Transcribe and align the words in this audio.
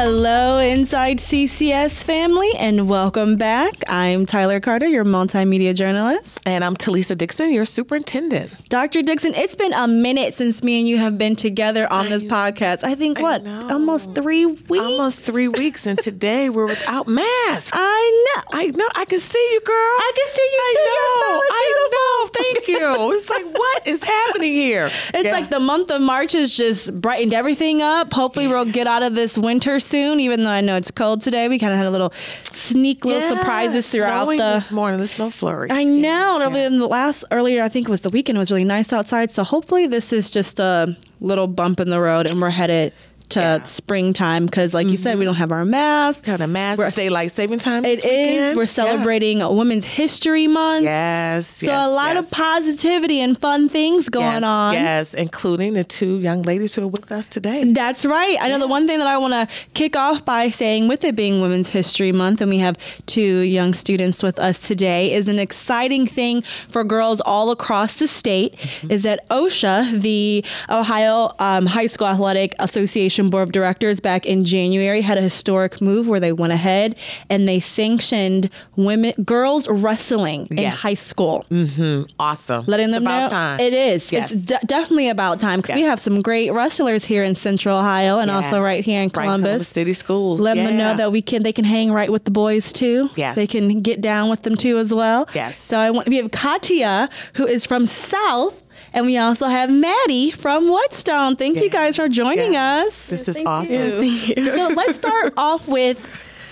Hello, 0.00 0.58
Inside 0.60 1.18
CCS 1.18 2.04
family, 2.04 2.52
and 2.56 2.88
welcome 2.88 3.34
back. 3.34 3.74
I'm 3.88 4.26
Tyler 4.26 4.60
Carter, 4.60 4.86
your 4.86 5.04
multimedia 5.04 5.74
journalist. 5.74 6.40
And 6.46 6.62
I'm 6.62 6.76
Talisa 6.76 7.18
Dixon, 7.18 7.52
your 7.52 7.64
superintendent. 7.64 8.68
Dr. 8.68 9.02
Dixon, 9.02 9.34
it's 9.34 9.56
been 9.56 9.72
a 9.72 9.88
minute 9.88 10.34
since 10.34 10.62
me 10.62 10.78
and 10.78 10.88
you 10.88 10.98
have 10.98 11.18
been 11.18 11.34
together 11.34 11.92
on 11.92 12.08
this 12.10 12.22
podcast. 12.22 12.84
I 12.84 12.94
think, 12.94 13.18
what, 13.18 13.42
know. 13.42 13.70
almost 13.70 14.14
three 14.14 14.46
weeks? 14.46 14.84
Almost 14.84 15.22
three 15.22 15.48
weeks, 15.48 15.84
and 15.84 15.98
today 15.98 16.48
we're 16.48 16.66
without 16.68 17.08
masks. 17.08 17.72
I 17.74 18.32
know. 18.36 18.42
I 18.52 18.66
know. 18.66 18.88
I 18.94 19.04
can 19.04 19.18
see 19.18 19.48
you, 19.52 19.60
girl. 19.62 19.74
I 19.74 20.12
can 20.14 20.28
see 20.32 20.48
you, 20.52 20.76
too. 20.76 21.24
Smile 21.24 21.42
is 21.42 21.50
I 21.50 21.88
know. 21.90 22.28
Thank 22.28 22.68
you. 22.68 23.12
It's 23.14 23.30
like, 23.30 23.46
what 23.58 23.86
is 23.88 24.04
happening 24.04 24.52
here? 24.52 24.90
It's 25.12 25.24
Yeah. 25.24 25.32
like 25.32 25.50
the 25.50 25.58
month 25.58 25.90
of 25.90 26.00
March 26.02 26.34
has 26.34 26.54
just 26.54 27.00
brightened 27.00 27.34
everything 27.34 27.82
up. 27.82 28.12
Hopefully, 28.12 28.46
we'll 28.46 28.64
get 28.64 28.86
out 28.86 29.02
of 29.02 29.16
this 29.16 29.36
winter 29.36 29.80
soon, 29.88 30.20
even 30.20 30.44
though 30.44 30.50
I 30.50 30.60
know 30.60 30.76
it's 30.76 30.90
cold 30.90 31.22
today. 31.22 31.48
We 31.48 31.58
kind 31.58 31.72
of 31.72 31.78
had 31.78 31.86
a 31.86 31.90
little 31.90 32.12
sneak 32.52 33.04
little 33.04 33.22
Yeah, 33.22 33.36
surprises 33.36 33.88
throughout 33.90 34.26
the. 34.28 34.36
this 34.36 34.70
morning. 34.70 35.00
The 35.00 35.08
snow 35.08 35.30
flurries. 35.30 35.72
I 35.72 35.84
know. 35.84 36.40
Earlier 36.42 36.66
in 36.66 36.78
the 36.78 36.86
last 36.86 37.24
earlier, 37.30 37.62
I 37.62 37.68
think 37.68 37.88
it 37.88 37.90
was 37.90 38.02
the 38.02 38.10
weekend. 38.10 38.36
It 38.36 38.40
was 38.40 38.50
really 38.50 38.64
nice 38.64 38.92
outside. 38.92 39.30
So 39.30 39.42
hopefully, 39.44 39.86
this 39.86 40.12
is 40.12 40.30
just 40.30 40.58
a 40.60 40.96
little 41.20 41.46
bump 41.48 41.80
in 41.80 41.88
the 41.90 42.00
road, 42.00 42.26
and 42.28 42.40
we're 42.40 42.50
headed 42.50 42.92
to 43.30 43.40
Yeah. 43.40 43.62
springtime 43.64 44.46
because, 44.46 44.72
like 44.74 44.88
you 44.88 44.96
said, 44.96 45.18
we 45.18 45.24
don't 45.24 45.34
have 45.36 45.52
our 45.52 45.64
masks. 45.64 46.22
Got 46.22 46.40
a 46.40 46.46
mask. 46.46 46.78
We're- 46.78 46.88
It's 46.88 46.96
daylight 46.96 47.30
saving 47.32 47.58
time. 47.58 47.84
It 47.84 48.04
is. 48.04 48.56
We're 48.56 48.62
Yeah. 48.62 48.66
celebrating 48.66 49.38
Women's 49.56 49.84
History 49.84 50.46
Month. 50.46 50.84
Yes. 50.84 51.46
So 51.58 51.66
yes, 51.66 51.84
a 51.84 51.88
lot 51.88 52.14
yes. 52.16 52.24
of 52.24 52.30
positivity 52.30 53.20
and 53.20 53.38
fun 53.38 53.68
things 53.68 54.08
going 54.08 54.26
yes, 54.42 54.42
on. 54.44 54.74
Yes, 54.74 55.14
including 55.14 55.74
the 55.74 55.84
two 55.84 56.18
young 56.18 56.42
ladies 56.42 56.74
who 56.74 56.82
are 56.82 56.86
with 56.88 57.10
us 57.12 57.26
today. 57.26 57.64
That's 57.66 58.04
right. 58.06 58.36
I 58.40 58.48
know 58.48 58.58
the 58.58 58.66
one 58.66 58.86
thing 58.86 58.98
that 58.98 59.06
I 59.08 59.18
want 59.18 59.34
to 59.34 59.46
kick 59.74 59.96
off 59.96 60.24
by 60.24 60.48
saying, 60.48 60.88
with 60.88 61.04
it 61.04 61.14
being 61.16 61.40
Women's 61.40 61.68
History 61.68 62.12
Month, 62.12 62.40
and 62.40 62.50
we 62.50 62.58
have 62.58 62.76
two 63.06 63.38
young 63.40 63.74
students 63.74 64.22
with 64.22 64.38
us 64.38 64.58
today, 64.58 65.12
is 65.12 65.28
an 65.28 65.38
exciting 65.38 66.06
thing 66.06 66.42
for 66.68 66.84
girls 66.84 67.20
all 67.20 67.50
across 67.50 67.94
the 67.94 68.08
state. 68.08 68.56
Mm-hmm. 68.56 68.90
Is 68.92 69.02
that 69.02 69.28
OHSAA, 69.30 70.00
the 70.00 70.44
Ohio 70.70 71.32
um, 71.38 71.66
High 71.66 71.86
School 71.86 72.06
Athletic 72.06 72.54
Association 72.58 73.17
Board 73.26 73.48
of 73.48 73.52
Directors, 73.52 73.98
back 74.00 74.24
in 74.24 74.44
January, 74.44 75.00
had 75.02 75.18
a 75.18 75.22
historic 75.22 75.80
move 75.80 76.06
where 76.06 76.20
they 76.20 76.32
went 76.32 76.52
ahead 76.52 76.96
and 77.28 77.48
they 77.48 77.58
sanctioned 77.60 78.48
women, 78.76 79.12
girls 79.24 79.68
wrestling 79.68 80.46
in 80.50 80.70
high 80.70 80.94
school 80.94 81.44
mm-hmm. 81.50 82.02
Awesome. 82.18 82.64
letting 82.66 82.84
It's 82.86 82.92
them 82.94 83.04
know 83.04 83.28
time. 83.28 83.60
it 83.60 83.72
is. 83.72 84.12
Yes. 84.12 84.30
It's 84.30 84.42
de- 84.46 84.60
definitely 84.66 85.08
about 85.08 85.40
time 85.40 85.60
because 85.60 85.74
we 85.74 85.82
have 85.82 85.98
some 86.00 86.22
great 86.22 86.52
wrestlers 86.52 87.04
here 87.04 87.24
in 87.24 87.34
Central 87.34 87.76
Ohio 87.78 88.18
and 88.18 88.30
also 88.30 88.60
right 88.60 88.84
here 88.84 89.00
in 89.02 89.08
Right 89.08 89.24
Columbus. 89.24 89.68
City 89.68 89.92
Schools. 89.92 90.40
Letting 90.40 90.64
them 90.64 90.76
know 90.76 90.96
that 90.96 91.10
we 91.12 91.20
can 91.22 91.42
they 91.42 91.52
can 91.52 91.64
hang 91.64 91.90
right 91.92 92.10
with 92.10 92.24
the 92.24 92.30
boys 92.30 92.72
too. 92.72 93.10
Yes. 93.16 93.34
they 93.36 93.46
can 93.46 93.80
get 93.80 94.00
down 94.00 94.30
with 94.30 94.42
them 94.42 94.54
too 94.54 94.78
as 94.78 94.92
well. 94.94 95.28
Yes. 95.34 95.56
So 95.56 95.78
I 95.78 95.90
want 95.90 96.08
we 96.08 96.16
have 96.16 96.30
Katya 96.30 97.08
who 97.34 97.46
is 97.46 97.66
from 97.66 97.86
South. 97.86 98.62
And 98.92 99.06
we 99.06 99.16
also 99.18 99.46
have 99.48 99.70
Maddie 99.70 100.30
from 100.30 100.70
Whetstone. 100.70 101.36
Thank 101.36 101.60
you 101.60 101.68
guys 101.70 101.96
for 101.96 102.08
joining 102.08 102.54
Yeah. 102.54 102.84
us. 102.86 103.06
This 103.06 103.28
is 103.28 103.38
awesome. 103.44 104.02
So 104.04 104.68
let's 104.74 104.94
start 104.96 105.34
off 105.36 105.68
with 105.68 106.06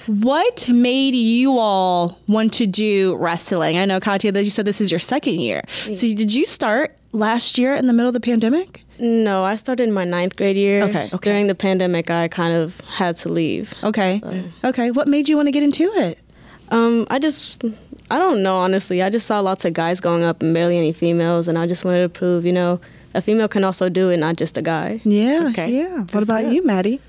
what 0.06 0.68
made 0.68 1.14
you 1.14 1.58
all 1.58 2.18
want 2.28 2.52
to 2.54 2.66
do 2.66 3.16
wrestling? 3.16 3.76
I 3.78 3.84
know, 3.86 3.98
Katya, 4.00 4.30
that 4.32 4.44
you 4.44 4.50
said 4.50 4.64
this 4.64 4.80
is 4.80 4.90
your 4.92 5.00
second 5.00 5.40
year. 5.40 5.62
So 5.84 5.94
did 5.94 6.32
you 6.34 6.44
start 6.44 6.96
last 7.12 7.58
year 7.58 7.74
in 7.74 7.86
the 7.86 7.92
middle 7.92 8.08
of 8.08 8.14
the 8.14 8.20
pandemic? 8.20 8.82
No, 8.98 9.44
I 9.44 9.56
started 9.56 9.82
in 9.84 9.92
my 9.92 10.04
ninth 10.04 10.36
grade 10.36 10.56
year. 10.56 10.82
Okay, 10.84 11.10
okay. 11.12 11.18
During 11.30 11.48
the 11.48 11.54
pandemic, 11.54 12.08
I 12.10 12.28
kind 12.28 12.54
of 12.54 12.80
had 12.82 13.16
to 13.18 13.28
leave. 13.30 13.74
Okay. 13.82 14.22
Okay. 14.64 14.90
What 14.90 15.08
made 15.08 15.28
you 15.28 15.36
want 15.36 15.48
to 15.48 15.52
get 15.52 15.62
into 15.62 15.84
it? 15.94 16.18
Um, 16.70 17.06
I 17.10 17.18
just, 17.18 17.62
I 18.10 18.18
don't 18.18 18.42
know, 18.42 18.56
honestly. 18.58 19.02
I 19.02 19.10
just 19.10 19.26
saw 19.26 19.40
lots 19.40 19.64
of 19.64 19.72
guys 19.72 20.00
going 20.00 20.22
up 20.22 20.42
and 20.42 20.54
barely 20.54 20.78
any 20.78 20.92
females, 20.92 21.48
and 21.48 21.58
I 21.58 21.66
just 21.66 21.84
wanted 21.84 22.02
to 22.02 22.08
prove, 22.08 22.44
you 22.44 22.52
know, 22.52 22.80
a 23.14 23.20
female 23.20 23.48
can 23.48 23.64
also 23.64 23.88
do 23.88 24.10
it, 24.10 24.18
not 24.18 24.36
just 24.36 24.56
a 24.56 24.62
guy. 24.62 25.00
Yeah. 25.04 25.48
Okay. 25.50 25.72
Yeah. 25.72 25.98
What 26.00 26.10
That's 26.12 26.24
about 26.26 26.42
good. 26.44 26.52
you, 26.54 26.64
Maddie? 26.64 27.00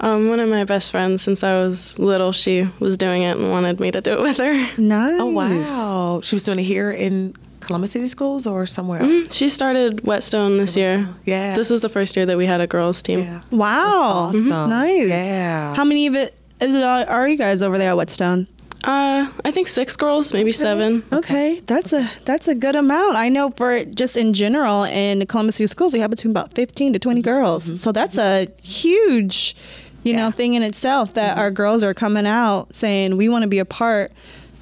Um, 0.00 0.28
one 0.28 0.38
of 0.38 0.48
my 0.48 0.62
best 0.64 0.90
friends 0.92 1.22
since 1.22 1.42
I 1.42 1.54
was 1.56 1.98
little, 1.98 2.30
she 2.32 2.68
was 2.78 2.96
doing 2.96 3.22
it 3.22 3.36
and 3.36 3.50
wanted 3.50 3.80
me 3.80 3.90
to 3.90 4.00
do 4.00 4.12
it 4.12 4.20
with 4.22 4.36
her. 4.38 4.54
Nice. 4.78 5.20
Oh 5.20 5.26
wow! 5.26 6.20
She 6.22 6.36
was 6.36 6.44
doing 6.44 6.60
it 6.60 6.62
here 6.62 6.92
in 6.92 7.34
Columbus 7.58 7.90
City 7.90 8.06
Schools 8.06 8.46
or 8.46 8.64
somewhere 8.64 9.00
else. 9.00 9.10
Mm, 9.28 9.32
She 9.32 9.48
started 9.48 10.06
Whetstone 10.06 10.56
this 10.56 10.76
year. 10.76 11.08
Yeah. 11.24 11.56
This 11.56 11.68
was 11.68 11.82
the 11.82 11.88
first 11.88 12.16
year 12.16 12.24
that 12.26 12.36
we 12.38 12.46
had 12.46 12.60
a 12.60 12.68
girls 12.68 13.02
team. 13.02 13.20
Yeah. 13.24 13.40
Wow. 13.50 14.30
That's 14.32 14.46
awesome. 14.46 14.70
Nice. 14.70 15.08
Yeah. 15.08 15.74
How 15.74 15.82
many 15.84 16.06
of 16.06 16.14
it 16.14 16.38
is 16.60 16.72
it? 16.76 16.84
Are 16.84 17.04
are 17.04 17.28
you 17.28 17.36
guys 17.36 17.60
over 17.60 17.76
there 17.76 17.90
at 17.90 17.96
Whetstone? 17.96 18.46
Uh, 18.84 19.28
I 19.44 19.50
think 19.50 19.66
six 19.66 19.96
girls, 19.96 20.32
maybe 20.32 20.52
seven. 20.52 21.02
Okay, 21.12 21.60
that's 21.66 21.92
a 21.92 22.08
that's 22.24 22.46
a 22.46 22.54
good 22.54 22.76
amount. 22.76 23.16
I 23.16 23.28
know 23.28 23.50
for 23.50 23.84
just 23.84 24.16
in 24.16 24.32
general 24.32 24.84
in 24.84 25.26
Columbus 25.26 25.56
City 25.56 25.66
Schools, 25.66 25.92
we 25.92 25.98
have 25.98 26.10
between 26.10 26.30
about 26.30 26.52
fifteen 26.54 26.92
to 26.92 26.98
twenty 26.98 27.20
mm-hmm. 27.20 27.30
girls. 27.30 27.64
Mm-hmm. 27.64 27.74
So 27.76 27.90
that's 27.90 28.16
a 28.16 28.46
huge, 28.62 29.56
you 30.04 30.14
know, 30.14 30.30
thing 30.30 30.54
in 30.54 30.62
itself 30.62 31.14
that 31.14 31.32
mm-hmm. 31.32 31.40
our 31.40 31.50
girls 31.50 31.82
are 31.82 31.92
coming 31.92 32.26
out 32.26 32.74
saying 32.74 33.16
we 33.16 33.28
want 33.28 33.42
to 33.42 33.48
be 33.48 33.58
a 33.58 33.64
part 33.64 34.12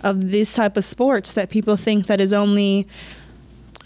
of 0.02 0.30
this 0.30 0.54
type 0.54 0.76
of 0.76 0.84
sports 0.84 1.32
that 1.32 1.50
people 1.50 1.76
think 1.76 2.06
that 2.06 2.20
is 2.20 2.32
only 2.32 2.86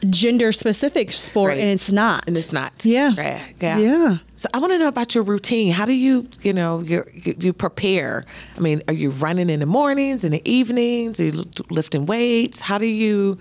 gender 0.08 0.52
specific 0.52 1.12
sport 1.12 1.50
Right. 1.50 1.60
and 1.60 1.68
it's 1.68 1.92
not. 1.92 2.24
and 2.26 2.36
it's 2.38 2.52
not. 2.52 2.72
Yeah. 2.84 3.12
Right. 3.16 3.54
Yeah. 3.60 3.78
Yeah. 3.78 4.18
So 4.36 4.48
I 4.54 4.58
want 4.58 4.72
to 4.72 4.78
know 4.78 4.88
about 4.88 5.14
your 5.14 5.24
routine. 5.24 5.72
How 5.72 5.84
do 5.84 5.92
you, 5.92 6.26
you 6.42 6.52
know, 6.52 6.80
you 6.80 7.04
you 7.38 7.52
prepare? 7.52 8.24
I 8.56 8.60
mean, 8.60 8.82
are 8.88 8.94
you 8.94 9.10
running 9.10 9.50
in 9.50 9.60
the 9.60 9.66
mornings, 9.66 10.24
in 10.24 10.32
the 10.32 10.42
evenings? 10.50 11.20
Are 11.20 11.24
you 11.24 11.44
lifting 11.68 12.06
weights? 12.06 12.60
How 12.60 12.78
do 12.78 12.86
you 12.86 13.38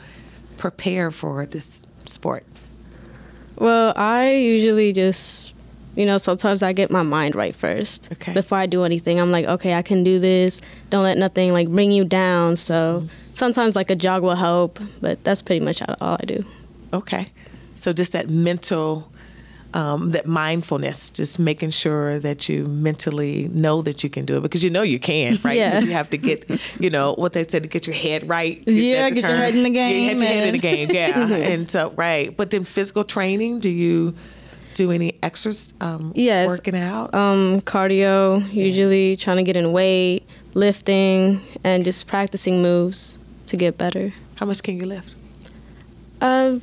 prepare 0.58 1.10
for 1.12 1.46
this 1.46 1.86
sport? 2.06 2.46
Well, 3.56 3.94
I 3.96 4.34
usually 4.36 4.94
just, 4.94 5.54
you 5.96 6.06
know, 6.06 6.18
sometimes 6.18 6.64
I 6.64 6.72
get 6.74 6.92
my 6.92 7.02
mind 7.02 7.36
right 7.36 7.54
first. 7.56 8.10
Okay. 8.14 8.34
Before 8.34 8.58
I 8.58 8.66
do 8.66 8.84
anything, 8.84 9.20
I'm 9.20 9.32
like, 9.32 9.46
okay, 9.46 9.74
I 9.74 9.82
can 9.82 10.04
do 10.04 10.20
this. 10.20 10.62
Don't 10.90 11.04
let 11.04 11.18
nothing 11.18 11.52
like 11.54 11.68
bring 11.70 11.92
you 11.92 12.06
down. 12.06 12.56
So 12.56 13.02
mm-hmm. 13.04 13.29
Sometimes 13.40 13.76
like 13.76 13.90
a 13.90 13.96
jog 13.96 14.22
will 14.22 14.36
help, 14.36 14.80
but 15.02 15.24
that's 15.24 15.42
pretty 15.42 15.64
much 15.66 15.82
all 15.82 16.18
I 16.22 16.26
do. 16.26 16.46
Okay. 16.94 17.28
So 17.74 17.94
just 17.94 18.12
that 18.12 18.30
mental, 18.30 19.10
um, 19.74 20.12
that 20.12 20.26
mindfulness, 20.26 21.10
just 21.10 21.40
making 21.40 21.70
sure 21.70 22.20
that 22.20 22.50
you 22.50 22.66
mentally 22.66 23.48
know 23.48 23.82
that 23.84 24.04
you 24.04 24.10
can 24.10 24.26
do 24.26 24.38
it 24.38 24.42
because 24.42 24.64
you 24.64 24.70
know 24.70 24.82
you 24.82 25.00
can, 25.00 25.40
right? 25.44 25.56
Yeah. 25.58 25.80
You 25.80 25.92
have 25.94 26.10
to 26.10 26.18
get, 26.18 26.50
you 26.80 26.90
know, 26.90 27.14
what 27.14 27.32
they 27.34 27.44
said 27.46 27.64
to 27.64 27.70
get 27.70 27.88
your 27.88 27.96
head 27.96 28.28
right. 28.28 28.62
Yeah, 28.68 29.10
get 29.10 29.24
your 29.24 29.38
head 29.38 29.56
in 29.56 29.64
the 29.64 29.70
Yeah, 29.70 29.90
game 29.90 30.18
get 30.18 30.20
your 30.20 30.28
head 30.28 30.48
in 30.48 30.54
the 30.54 30.60
game. 30.60 30.90
Yeah. 30.92 31.28
and 31.54 31.72
so, 31.72 31.92
right. 31.96 32.36
But 32.36 32.50
then 32.52 32.66
physical 32.66 33.04
training, 33.06 33.60
do 33.62 33.70
you 33.70 34.14
do 34.74 34.92
any 34.92 35.18
exercise, 35.24 35.74
um, 35.80 36.12
Yes. 36.16 36.50
working 36.50 36.76
out? 36.76 37.14
Um, 37.14 37.62
cardio, 37.62 38.44
usually 38.54 39.16
trying 39.16 39.38
to 39.38 39.44
get 39.44 39.56
in 39.56 39.72
weight, 39.72 40.24
lifting, 40.54 41.40
and 41.64 41.86
just 41.86 42.08
practicing 42.08 42.62
moves 42.62 43.18
to 43.50 43.58
get 43.58 43.78
better. 43.78 44.14
How 44.36 44.46
much 44.46 44.64
can 44.64 44.80
you 44.80 44.86
lift? 44.88 45.16
Uh, 46.22 46.60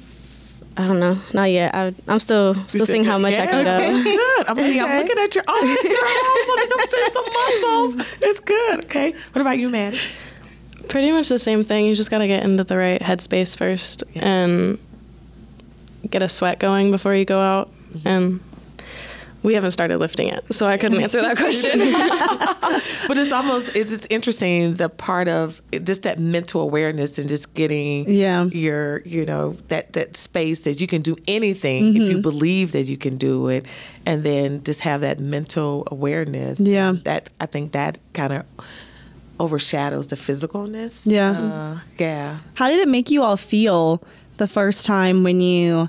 I 0.77 0.87
don't 0.87 1.01
know, 1.01 1.19
not 1.33 1.45
yet. 1.51 1.75
I, 1.75 1.95
I'm 2.07 2.19
still 2.19 2.55
still 2.67 2.85
seeing 2.87 3.05
how 3.05 3.19
much 3.19 3.35
I 3.35 3.47
can 3.47 3.65
go. 3.65 4.03
Good. 4.03 4.47
I'm, 4.49 4.59
Okay. 4.59 4.81
I'm 4.81 5.03
looking 5.03 5.19
at 5.23 5.35
your 5.35 5.45
arms, 5.49 5.83
girl. 5.83 5.97
I'm 6.79 7.13
some 7.13 7.33
muscles. 7.33 8.07
It's 8.21 8.41
good. 8.41 8.85
Okay. 8.85 9.13
What 9.33 9.41
about 9.41 9.59
you, 9.59 9.69
Maddie? 9.71 9.99
Pretty 10.89 11.11
much 11.13 11.29
the 11.29 11.39
same 11.39 11.65
thing. 11.65 11.87
You 11.87 11.95
just 11.95 12.11
got 12.11 12.19
to 12.19 12.27
get 12.29 12.43
into 12.45 12.63
the 12.65 12.77
right 12.77 13.01
headspace 13.01 13.57
first 13.57 14.05
Yeah. 14.15 14.25
and 14.29 14.79
get 16.11 16.23
a 16.23 16.29
sweat 16.29 16.59
going 16.61 16.91
before 16.91 17.15
you 17.15 17.25
go 17.25 17.41
out. 17.41 17.71
And 18.05 18.41
we 19.43 19.55
haven't 19.55 19.71
started 19.71 19.99
lifting 19.99 20.29
it, 20.29 20.45
so 20.53 20.67
I 20.67 20.77
couldn't 20.77 21.01
answer 21.01 21.21
that 21.23 21.37
question. 21.45 21.79
But 23.09 23.19
it's 23.19 23.31
almost 23.31 23.69
it's 23.77 23.93
just 23.93 24.07
interesting 24.11 24.75
the 24.75 24.89
part 24.89 25.29
of 25.29 25.63
just 25.85 26.03
that 26.03 26.19
mental 26.19 26.61
awareness 26.61 27.19
and 27.19 27.29
just 27.29 27.55
getting 27.55 28.09
Yeah. 28.09 28.45
your 28.47 29.01
you 29.05 29.25
know 29.25 29.57
that 29.69 29.93
that 29.93 30.17
space 30.17 30.65
that 30.65 30.81
you 30.81 30.87
can 30.89 31.03
do 31.03 31.17
anything 31.29 31.95
if 31.97 32.03
Mm-hmm. 32.03 32.11
you 32.11 32.19
believe 32.19 32.73
that 32.73 32.87
you 32.87 32.97
can 32.97 33.17
do 33.17 33.47
it, 33.49 33.65
and 34.05 34.25
then 34.25 34.63
just 34.65 34.81
have 34.81 35.01
that 35.03 35.21
mental 35.21 35.87
awareness. 35.91 36.59
Yeah. 36.59 36.95
that 37.05 37.31
I 37.41 37.47
think 37.47 37.73
that 37.73 37.99
kind 38.13 38.33
of 38.33 38.45
overshadows 39.39 40.07
the 40.09 40.17
physicalness. 40.17 41.07
Yeah. 41.11 41.31
uh, 41.33 41.79
yeah. 41.99 42.39
How 42.55 42.69
did 42.69 42.81
it 42.81 42.89
make 42.89 43.11
you 43.11 43.23
all 43.23 43.37
feel 43.37 44.03
the 44.39 44.49
first 44.49 44.85
time 44.87 45.23
when 45.25 45.41
you 45.41 45.89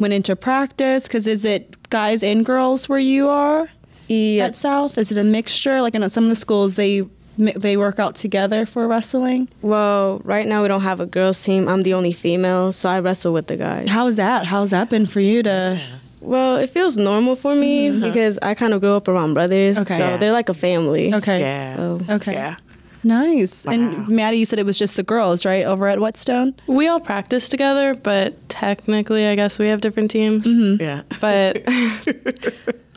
went 0.00 0.14
into 0.14 0.36
practice? 0.36 1.04
Because 1.04 1.26
is 1.26 1.44
it 1.44 1.88
guys 1.90 2.22
and 2.22 2.44
girls 2.44 2.88
where 2.88 2.98
you 2.98 3.28
are 3.28 3.68
at 4.10 4.54
South? 4.54 4.98
Is 4.98 5.10
it 5.10 5.18
a 5.18 5.24
mixture? 5.24 5.80
Like 5.82 5.94
I 5.96 5.98
know 5.98 6.08
some 6.08 6.24
of 6.24 6.30
the 6.30 6.36
schools 6.36 6.74
they 6.76 7.02
they 7.36 7.76
work 7.76 7.98
out 7.98 8.14
together 8.14 8.64
for 8.64 8.86
wrestling. 8.86 9.48
Well, 9.60 10.20
right 10.24 10.46
now 10.46 10.62
we 10.62 10.68
don't 10.68 10.82
have 10.82 11.00
a 11.00 11.06
girls 11.06 11.42
team. 11.42 11.68
I'm 11.68 11.82
the 11.82 11.94
only 11.94 12.12
female, 12.12 12.72
so 12.72 12.88
I 12.88 13.00
wrestle 13.00 13.32
with 13.32 13.48
the 13.48 13.56
guys. 13.56 13.88
How's 13.88 14.16
that? 14.16 14.46
How's 14.46 14.70
that 14.70 14.88
been 14.88 15.06
for 15.06 15.20
you 15.20 15.42
to? 15.42 15.80
Well, 16.20 16.56
it 16.56 16.70
feels 16.70 16.96
normal 16.96 17.36
for 17.36 17.54
me 17.54 17.88
mm-hmm. 17.90 18.00
because 18.00 18.38
I 18.40 18.54
kind 18.54 18.72
of 18.72 18.80
grew 18.80 18.94
up 18.94 19.08
around 19.08 19.34
brothers, 19.34 19.78
Okay. 19.78 19.98
so 19.98 20.04
Yeah. 20.04 20.16
they're 20.16 20.32
like 20.32 20.48
a 20.48 20.54
family. 20.54 21.12
Okay. 21.12 21.40
Yeah. 21.40 21.76
So 21.76 22.00
Okay. 22.08 22.32
Yeah. 22.32 22.56
Nice. 23.04 23.64
Wow. 23.64 23.72
And 23.72 24.08
Maddie, 24.08 24.38
you 24.38 24.46
said 24.46 24.58
it 24.58 24.66
was 24.66 24.78
just 24.78 24.96
the 24.96 25.02
girls, 25.02 25.44
right, 25.44 25.64
over 25.64 25.86
at 25.86 26.00
Whetstone? 26.00 26.54
We 26.66 26.88
all 26.88 27.00
practice 27.00 27.48
together, 27.48 27.94
but 27.94 28.48
technically, 28.48 29.26
I 29.26 29.34
guess 29.34 29.58
we 29.58 29.68
have 29.68 29.80
different 29.80 30.10
teams. 30.10 30.46
Yeah. 30.46 31.02
But 31.20 31.62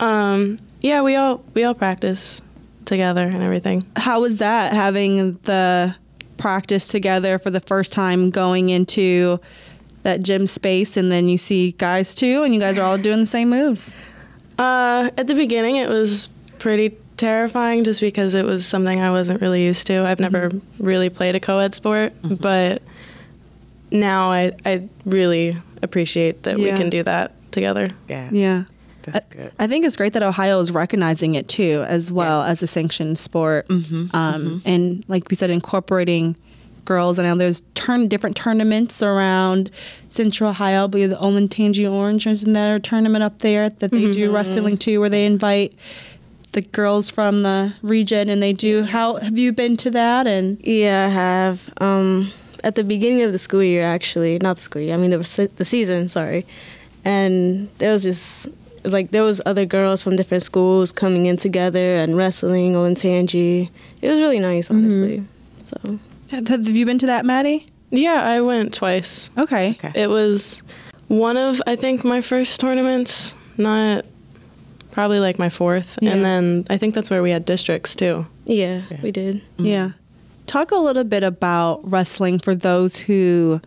um, 0.00 0.58
yeah, 0.80 1.02
we 1.02 1.14
all 1.16 1.44
we 1.54 1.64
all 1.64 1.74
practice 1.74 2.40
together 2.84 3.26
and 3.26 3.42
everything. 3.42 3.84
How 3.96 4.20
was 4.20 4.38
that 4.38 4.72
having 4.72 5.34
the 5.42 5.94
practice 6.38 6.88
together 6.88 7.38
for 7.38 7.50
the 7.50 7.60
first 7.60 7.92
time 7.92 8.30
going 8.30 8.70
into 8.70 9.38
that 10.04 10.22
gym 10.22 10.46
space 10.46 10.96
and 10.96 11.10
then 11.12 11.28
you 11.28 11.36
see 11.36 11.72
guys 11.72 12.14
too 12.14 12.44
and 12.44 12.54
you 12.54 12.60
guys 12.60 12.78
are 12.78 12.82
all 12.82 12.96
doing 12.98 13.20
the 13.20 13.26
same 13.26 13.50
moves? 13.50 13.94
Uh, 14.58 15.10
at 15.16 15.26
the 15.26 15.34
beginning, 15.34 15.76
it 15.76 15.88
was 15.88 16.28
pretty 16.58 16.96
terrifying 17.18 17.84
just 17.84 18.00
because 18.00 18.34
it 18.34 18.44
was 18.44 18.64
something 18.66 19.00
I 19.00 19.10
wasn't 19.10 19.40
really 19.42 19.64
used 19.64 19.86
to. 19.88 20.06
I've 20.06 20.20
never 20.20 20.50
really 20.78 21.10
played 21.10 21.34
a 21.36 21.40
co 21.40 21.58
ed 21.58 21.74
sport, 21.74 22.12
but 22.22 22.82
now 23.90 24.30
I, 24.32 24.52
I 24.64 24.88
really 25.04 25.56
appreciate 25.82 26.42
that 26.44 26.58
Yeah. 26.58 26.72
we 26.72 26.78
can 26.78 26.90
do 26.90 27.02
that 27.02 27.32
together. 27.52 27.88
Yeah. 28.08 28.28
Yeah. 28.32 28.64
That's 29.02 29.24
good. 29.34 29.52
I 29.58 29.66
think 29.66 29.86
it's 29.86 29.96
great 29.96 30.12
that 30.14 30.22
Ohio 30.22 30.60
is 30.60 30.70
recognizing 30.70 31.34
it 31.34 31.48
too, 31.48 31.84
as 31.88 32.12
well 32.12 32.42
as 32.42 32.62
a 32.62 32.66
sanctioned 32.66 33.18
sport, 33.18 33.66
Mm-hmm, 33.68 34.14
um, 34.14 34.60
and 34.66 35.04
like 35.08 35.30
we 35.30 35.36
said, 35.36 35.48
incorporating 35.50 36.36
girls. 36.84 37.18
And 37.18 37.26
I 37.26 37.30
know 37.30 37.36
there's 37.36 37.62
turn 37.74 38.08
different 38.08 38.36
tournaments 38.36 39.02
around 39.02 39.70
Central 40.10 40.50
Ohio. 40.50 40.84
I 40.84 40.86
believe 40.88 41.08
the 41.10 41.16
Olentangy 41.16 41.90
Orange 41.90 42.26
is 42.26 42.44
in 42.44 42.52
their 42.52 42.78
tournament 42.78 43.22
up 43.24 43.38
there 43.38 43.70
that 43.70 43.90
they 43.90 43.96
Mm-hmm. 44.02 44.12
do 44.12 44.34
wrestling 44.34 44.76
too, 44.76 45.00
where 45.00 45.08
they 45.08 45.24
invite 45.24 45.72
the 46.52 46.62
girls 46.62 47.10
from 47.10 47.40
the 47.40 47.74
region 47.82 48.28
and 48.28 48.42
they 48.42 48.52
do. 48.52 48.84
How 48.84 49.16
have 49.16 49.36
you 49.38 49.52
been 49.52 49.76
to 49.78 49.90
that? 49.90 50.26
And 50.26 50.58
yeah, 50.64 51.06
I 51.06 51.08
have. 51.08 51.72
Um, 51.80 52.28
at 52.64 52.74
the 52.74 52.84
beginning 52.84 53.22
of 53.22 53.32
the 53.32 53.38
school 53.38 53.62
year, 53.62 53.82
actually, 53.84 54.38
not 54.38 54.56
the 54.56 54.62
school 54.62 54.82
year. 54.82 54.94
I 54.94 54.96
mean 54.96 55.10
the 55.10 55.22
se- 55.24 55.50
the 55.56 55.64
season. 55.64 56.08
Sorry, 56.08 56.44
and 57.04 57.68
there 57.78 57.92
was 57.92 58.02
just 58.02 58.48
like 58.84 59.10
there 59.10 59.22
was 59.22 59.40
other 59.46 59.64
girls 59.64 60.02
from 60.02 60.16
different 60.16 60.42
schools 60.42 60.92
coming 60.92 61.26
in 61.26 61.36
together 61.36 61.96
and 61.96 62.16
wrestling 62.16 62.74
Olentangy. 62.74 63.70
It 64.02 64.08
was 64.10 64.20
really 64.20 64.40
nice, 64.40 64.70
honestly. 64.70 65.24
So 65.62 65.98
have 66.30 66.48
have 66.48 66.66
you 66.66 66.86
been 66.86 66.98
to 66.98 67.06
that, 67.06 67.24
Maddie? 67.24 67.66
Yeah, 67.90 68.22
I 68.22 68.40
went 68.40 68.74
twice. 68.74 69.30
Okay. 69.38 69.70
Okay. 69.70 69.92
It 69.94 70.08
was 70.08 70.62
one 71.08 71.36
of, 71.38 71.62
I 71.66 71.74
think, 71.74 72.04
my 72.04 72.20
first 72.20 72.60
tournaments, 72.60 73.34
not 73.56 74.04
probably 74.92 75.20
like 75.20 75.38
my 75.38 75.48
fourth. 75.48 75.98
Yeah. 76.02 76.12
And 76.12 76.24
then 76.24 76.64
I 76.70 76.76
think 76.76 76.94
that's 76.94 77.10
where 77.10 77.22
we 77.22 77.30
had 77.30 77.44
districts 77.44 77.94
too. 77.94 78.26
yeah, 78.44 78.82
we 79.02 79.10
did. 79.12 79.36
Mm-hmm. 79.36 79.64
Yeah. 79.66 79.90
Talk 80.46 80.70
a 80.70 80.76
little 80.76 81.04
bit 81.04 81.22
about 81.22 81.80
wrestling 81.90 82.38
for 82.38 82.54
those 82.54 82.96
who, 82.96 83.60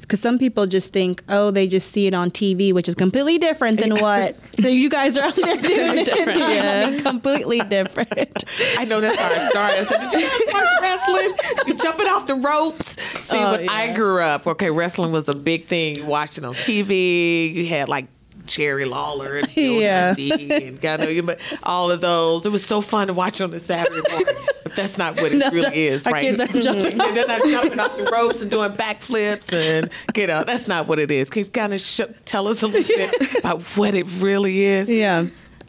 because 0.00 0.18
some 0.18 0.36
people 0.36 0.66
just 0.66 0.92
think, 0.92 1.22
oh, 1.28 1.52
they 1.52 1.68
just 1.68 1.92
see 1.92 2.08
it 2.08 2.12
on 2.12 2.30
TV, 2.32 2.72
which 2.72 2.88
is 2.88 2.96
completely 2.96 3.38
different 3.38 3.78
than 3.78 3.94
what 4.00 4.34
so 4.60 4.66
you 4.66 4.90
guys 4.90 5.16
are 5.16 5.26
out 5.26 5.36
there 5.36 5.56
doing. 5.56 5.98
It. 5.98 6.06
different, 6.12 6.42
I 6.42 6.90
mean, 6.90 7.00
completely 7.02 7.60
different. 7.60 8.44
I 8.76 8.84
know 8.84 9.00
that's 9.00 9.16
how 9.16 9.30
it 9.30 9.48
started. 9.48 9.80
I 9.80 9.84
said, 9.84 10.10
Did 10.10 10.22
you 10.22 10.28
guys 10.28 10.52
watch 10.52 10.80
wrestling? 10.82 11.34
You 11.68 11.74
jumping 11.76 12.08
off 12.08 12.26
the 12.26 12.34
ropes. 12.34 12.96
See, 13.20 13.36
Oh, 13.38 13.52
when 13.52 13.68
I 13.68 13.94
grew 13.94 14.20
up, 14.20 14.44
okay, 14.48 14.70
wrestling 14.70 15.12
was 15.12 15.28
a 15.28 15.34
big 15.36 15.68
thing. 15.68 15.94
You 15.96 16.04
watched 16.04 16.36
it 16.36 16.44
on 16.44 16.54
TV. 16.54 17.54
You 17.54 17.66
had 17.68 17.88
like 17.88 18.06
Jerry 18.46 18.84
Lawler 18.84 19.36
and 19.38 19.46
Bill 19.54 19.80
Yeah. 19.80 20.14
Dundee 20.14 20.52
and 20.68 20.80
God 20.80 21.00
know 21.00 21.08
you, 21.08 21.22
but 21.22 21.38
all 21.62 21.90
of 21.90 22.00
those. 22.00 22.44
It 22.46 22.52
was 22.52 22.64
so 22.64 22.80
fun 22.80 23.06
to 23.08 23.12
watch 23.14 23.40
on 23.40 23.52
a 23.54 23.60
Saturday 23.60 24.00
morning. 24.10 24.34
But 24.64 24.74
that's 24.76 24.98
not 24.98 25.16
what 25.16 25.32
it 25.32 25.38
No, 25.38 25.50
really 25.50 25.86
is, 25.86 26.06
our 26.06 26.12
right? 26.12 26.22
kids 26.22 26.40
aren't 26.40 26.54
jumping 26.62 26.96
Yeah, 26.96 27.12
They're 27.12 27.26
not 27.26 27.42
jumping 27.48 27.80
off 27.80 27.96
the 27.96 28.04
ropes 28.12 28.42
and 28.42 28.50
doing 28.50 28.72
backflips 28.72 29.52
and 29.52 29.90
you 30.16 30.26
know 30.26 30.44
that's 30.44 30.68
not 30.68 30.86
what 30.86 30.98
it 30.98 31.10
is. 31.10 31.30
Can 31.30 31.44
you 31.44 31.50
kind 31.50 31.72
of 31.74 31.80
sh- 31.80 32.00
tell 32.24 32.48
us 32.48 32.62
a 32.62 32.66
little 32.66 32.86
bit 32.96 33.38
about 33.38 33.62
what 33.76 33.94
it 33.94 34.06
really 34.20 34.62
is? 34.64 34.88
Yeah. 34.90 35.26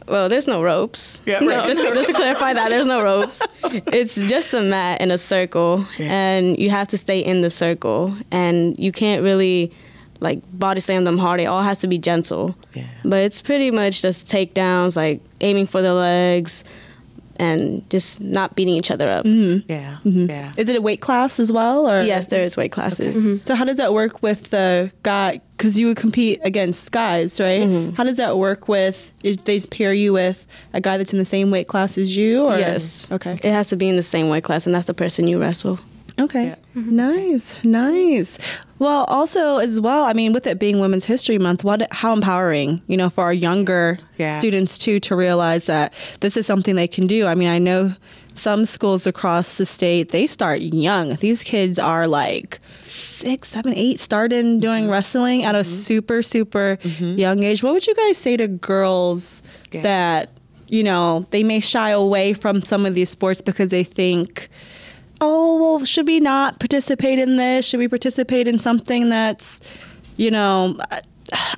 Well, 0.08 0.28
there's 0.28 0.46
no 0.46 0.62
ropes. 0.62 1.20
Yeah, 1.26 1.40
No, 1.40 1.48
right. 1.58 1.66
just, 1.66 1.82
just 1.82 2.06
to 2.06 2.12
clarify 2.12 2.52
that, 2.54 2.68
there's 2.68 2.86
no 2.86 3.02
ropes. 3.02 3.42
It's 3.64 4.14
just 4.14 4.54
a 4.54 4.60
mat 4.60 5.00
in 5.00 5.10
a 5.10 5.18
circle, 5.18 5.84
and 5.98 6.56
you 6.60 6.70
have 6.70 6.86
to 6.88 6.96
stay 6.96 7.18
in 7.18 7.40
the 7.40 7.50
circle, 7.50 8.14
and 8.30 8.78
you 8.78 8.92
can't 8.92 9.24
really 9.24 9.72
like 10.20 10.40
body 10.52 10.80
slam 10.80 11.04
them 11.04 11.18
hard. 11.18 11.40
It 11.40 11.46
all 11.46 11.62
has 11.62 11.78
to 11.80 11.86
be 11.86 11.98
gentle. 11.98 12.56
Yeah. 12.74 12.84
But 13.04 13.22
it's 13.22 13.40
pretty 13.42 13.70
much 13.70 14.02
just 14.02 14.28
takedowns, 14.28 14.96
like 14.96 15.20
aiming 15.40 15.66
for 15.66 15.82
the 15.82 15.92
legs, 15.94 16.64
and 17.38 17.88
just 17.90 18.20
not 18.20 18.54
beating 18.56 18.74
each 18.74 18.90
other 18.90 19.08
up. 19.08 19.24
Mm-hmm. 19.24 19.70
Yeah, 19.70 19.98
mm-hmm. 20.04 20.30
yeah. 20.30 20.52
Is 20.56 20.68
it 20.68 20.76
a 20.76 20.80
weight 20.80 21.00
class 21.00 21.38
as 21.38 21.52
well? 21.52 21.88
Or 21.88 22.00
Yes, 22.02 22.26
there 22.28 22.42
is 22.42 22.56
weight 22.56 22.72
classes. 22.72 23.16
Mm-hmm. 23.16 23.46
So 23.46 23.54
how 23.54 23.64
does 23.64 23.76
that 23.76 23.92
work 23.92 24.22
with 24.22 24.50
the 24.50 24.92
guy? 25.02 25.40
Because 25.56 25.78
you 25.78 25.88
would 25.88 25.96
compete 25.96 26.40
against 26.42 26.92
guys, 26.92 27.40
right? 27.40 27.94
How 27.96 28.04
does 28.04 28.16
that 28.18 28.36
work 28.36 28.68
with? 28.68 29.12
Is 29.22 29.36
they 29.38 29.60
pair 29.60 29.92
you 29.92 30.12
with 30.12 30.46
a 30.72 30.80
guy 30.80 30.98
that's 30.98 31.12
in 31.12 31.18
the 31.18 31.24
same 31.24 31.50
weight 31.50 31.68
class 31.68 31.96
as 31.96 32.16
you? 32.16 32.44
Or? 32.44 32.58
Yes. 32.58 33.10
Okay. 33.10 33.34
It 33.34 33.52
has 33.52 33.68
to 33.68 33.76
be 33.76 33.88
in 33.88 33.96
the 33.96 34.02
same 34.02 34.28
weight 34.28 34.44
class, 34.44 34.66
and 34.66 34.74
that's 34.74 34.86
the 34.86 34.94
person 34.94 35.28
you 35.28 35.40
wrestle. 35.40 35.78
Okay. 36.18 36.54
Nice. 36.74 37.62
Nice. 37.64 38.38
Well, 38.78 39.04
also 39.04 39.56
as 39.56 39.80
well, 39.80 40.04
I 40.04 40.12
mean, 40.12 40.32
with 40.32 40.46
it 40.46 40.58
being 40.58 40.80
Women's 40.80 41.06
History 41.06 41.38
Month, 41.38 41.64
what 41.64 41.90
how 41.92 42.12
empowering, 42.12 42.82
you 42.86 42.96
know, 42.96 43.08
for 43.08 43.24
our 43.24 43.32
younger 43.32 43.98
Yeah. 44.18 44.38
students 44.38 44.76
too 44.76 45.00
to 45.00 45.16
realize 45.16 45.64
that 45.64 45.94
this 46.20 46.36
is 46.36 46.46
something 46.46 46.74
they 46.74 46.88
can 46.88 47.06
do. 47.06 47.26
I 47.26 47.34
mean, 47.34 47.48
I 47.48 47.58
know 47.58 47.94
some 48.34 48.66
schools 48.66 49.06
across 49.06 49.54
the 49.54 49.64
state, 49.64 50.10
they 50.10 50.26
start 50.26 50.60
young. 50.60 51.14
These 51.14 51.42
kids 51.42 51.78
are 51.78 52.06
like 52.06 52.58
six, 52.82 53.48
seven, 53.48 53.72
eight, 53.74 53.98
starting 53.98 54.60
doing 54.60 54.84
mm-hmm. 54.84 54.92
wrestling 54.92 55.44
at 55.44 55.54
a 55.54 55.60
mm-hmm. 55.60 55.70
super, 55.70 56.22
super 56.22 56.78
mm-hmm. 56.82 57.18
young 57.18 57.42
age. 57.44 57.62
What 57.62 57.72
would 57.72 57.86
you 57.86 57.94
guys 57.94 58.18
say 58.18 58.36
to 58.36 58.46
girls 58.46 59.42
Yeah. 59.72 59.82
that, 59.82 60.30
you 60.68 60.82
know, 60.82 61.26
they 61.30 61.42
may 61.42 61.60
shy 61.60 61.90
away 61.90 62.34
from 62.34 62.60
some 62.60 62.84
of 62.84 62.94
these 62.94 63.08
sports 63.08 63.40
because 63.40 63.70
they 63.70 63.84
think 63.84 64.50
oh 65.20 65.60
well 65.60 65.84
should 65.84 66.06
we 66.06 66.20
not 66.20 66.58
participate 66.58 67.18
in 67.18 67.36
this 67.36 67.66
should 67.66 67.78
we 67.78 67.88
participate 67.88 68.46
in 68.46 68.58
something 68.58 69.08
that's 69.08 69.60
you 70.16 70.30
know 70.30 70.76
I- 70.90 71.00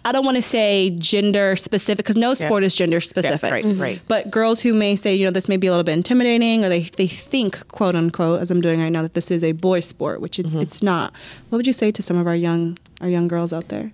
I 0.05 0.13
don't 0.13 0.25
want 0.25 0.37
to 0.37 0.43
say 0.43 0.91
gender 0.99 1.57
specific 1.57 2.05
because 2.05 2.17
no 2.17 2.35
sport 2.35 2.65
is 2.65 2.75
gender 2.75 3.01
specific. 3.01 3.51
right, 3.51 3.65
mm-hmm. 3.65 3.81
right. 3.81 4.01
But 4.09 4.31
girls 4.31 4.61
who 4.61 4.73
may 4.73 4.97
say, 4.97 5.15
you 5.15 5.27
know, 5.27 5.31
this 5.31 5.49
may 5.49 5.57
be 5.57 5.67
a 5.67 5.71
little 5.71 5.85
bit 5.85 5.93
intimidating, 5.93 6.65
or 6.65 6.69
they, 6.69 6.83
they 6.83 7.07
think, 7.07 7.69
quote 7.69 7.95
unquote, 7.95 8.41
as 8.41 8.51
I'm 8.51 8.61
doing 8.61 8.81
right 8.81 8.89
now, 8.89 9.03
that 9.03 9.15
this 9.15 9.31
is 9.31 9.45
a 9.45 9.53
boy 9.53 9.81
sport, 9.81 10.21
which 10.21 10.39
it's 10.39 10.53
mm-hmm. 10.53 10.63
it's 10.63 10.83
not. 10.83 11.13
What 11.49 11.59
would 11.59 11.67
you 11.67 11.73
say 11.73 11.93
to 11.93 12.03
some 12.03 12.17
of 12.17 12.27
our 12.27 12.35
young 12.35 12.79
our 13.01 13.09
young 13.09 13.29
girls 13.29 13.53
out 13.53 13.69
there? 13.69 13.93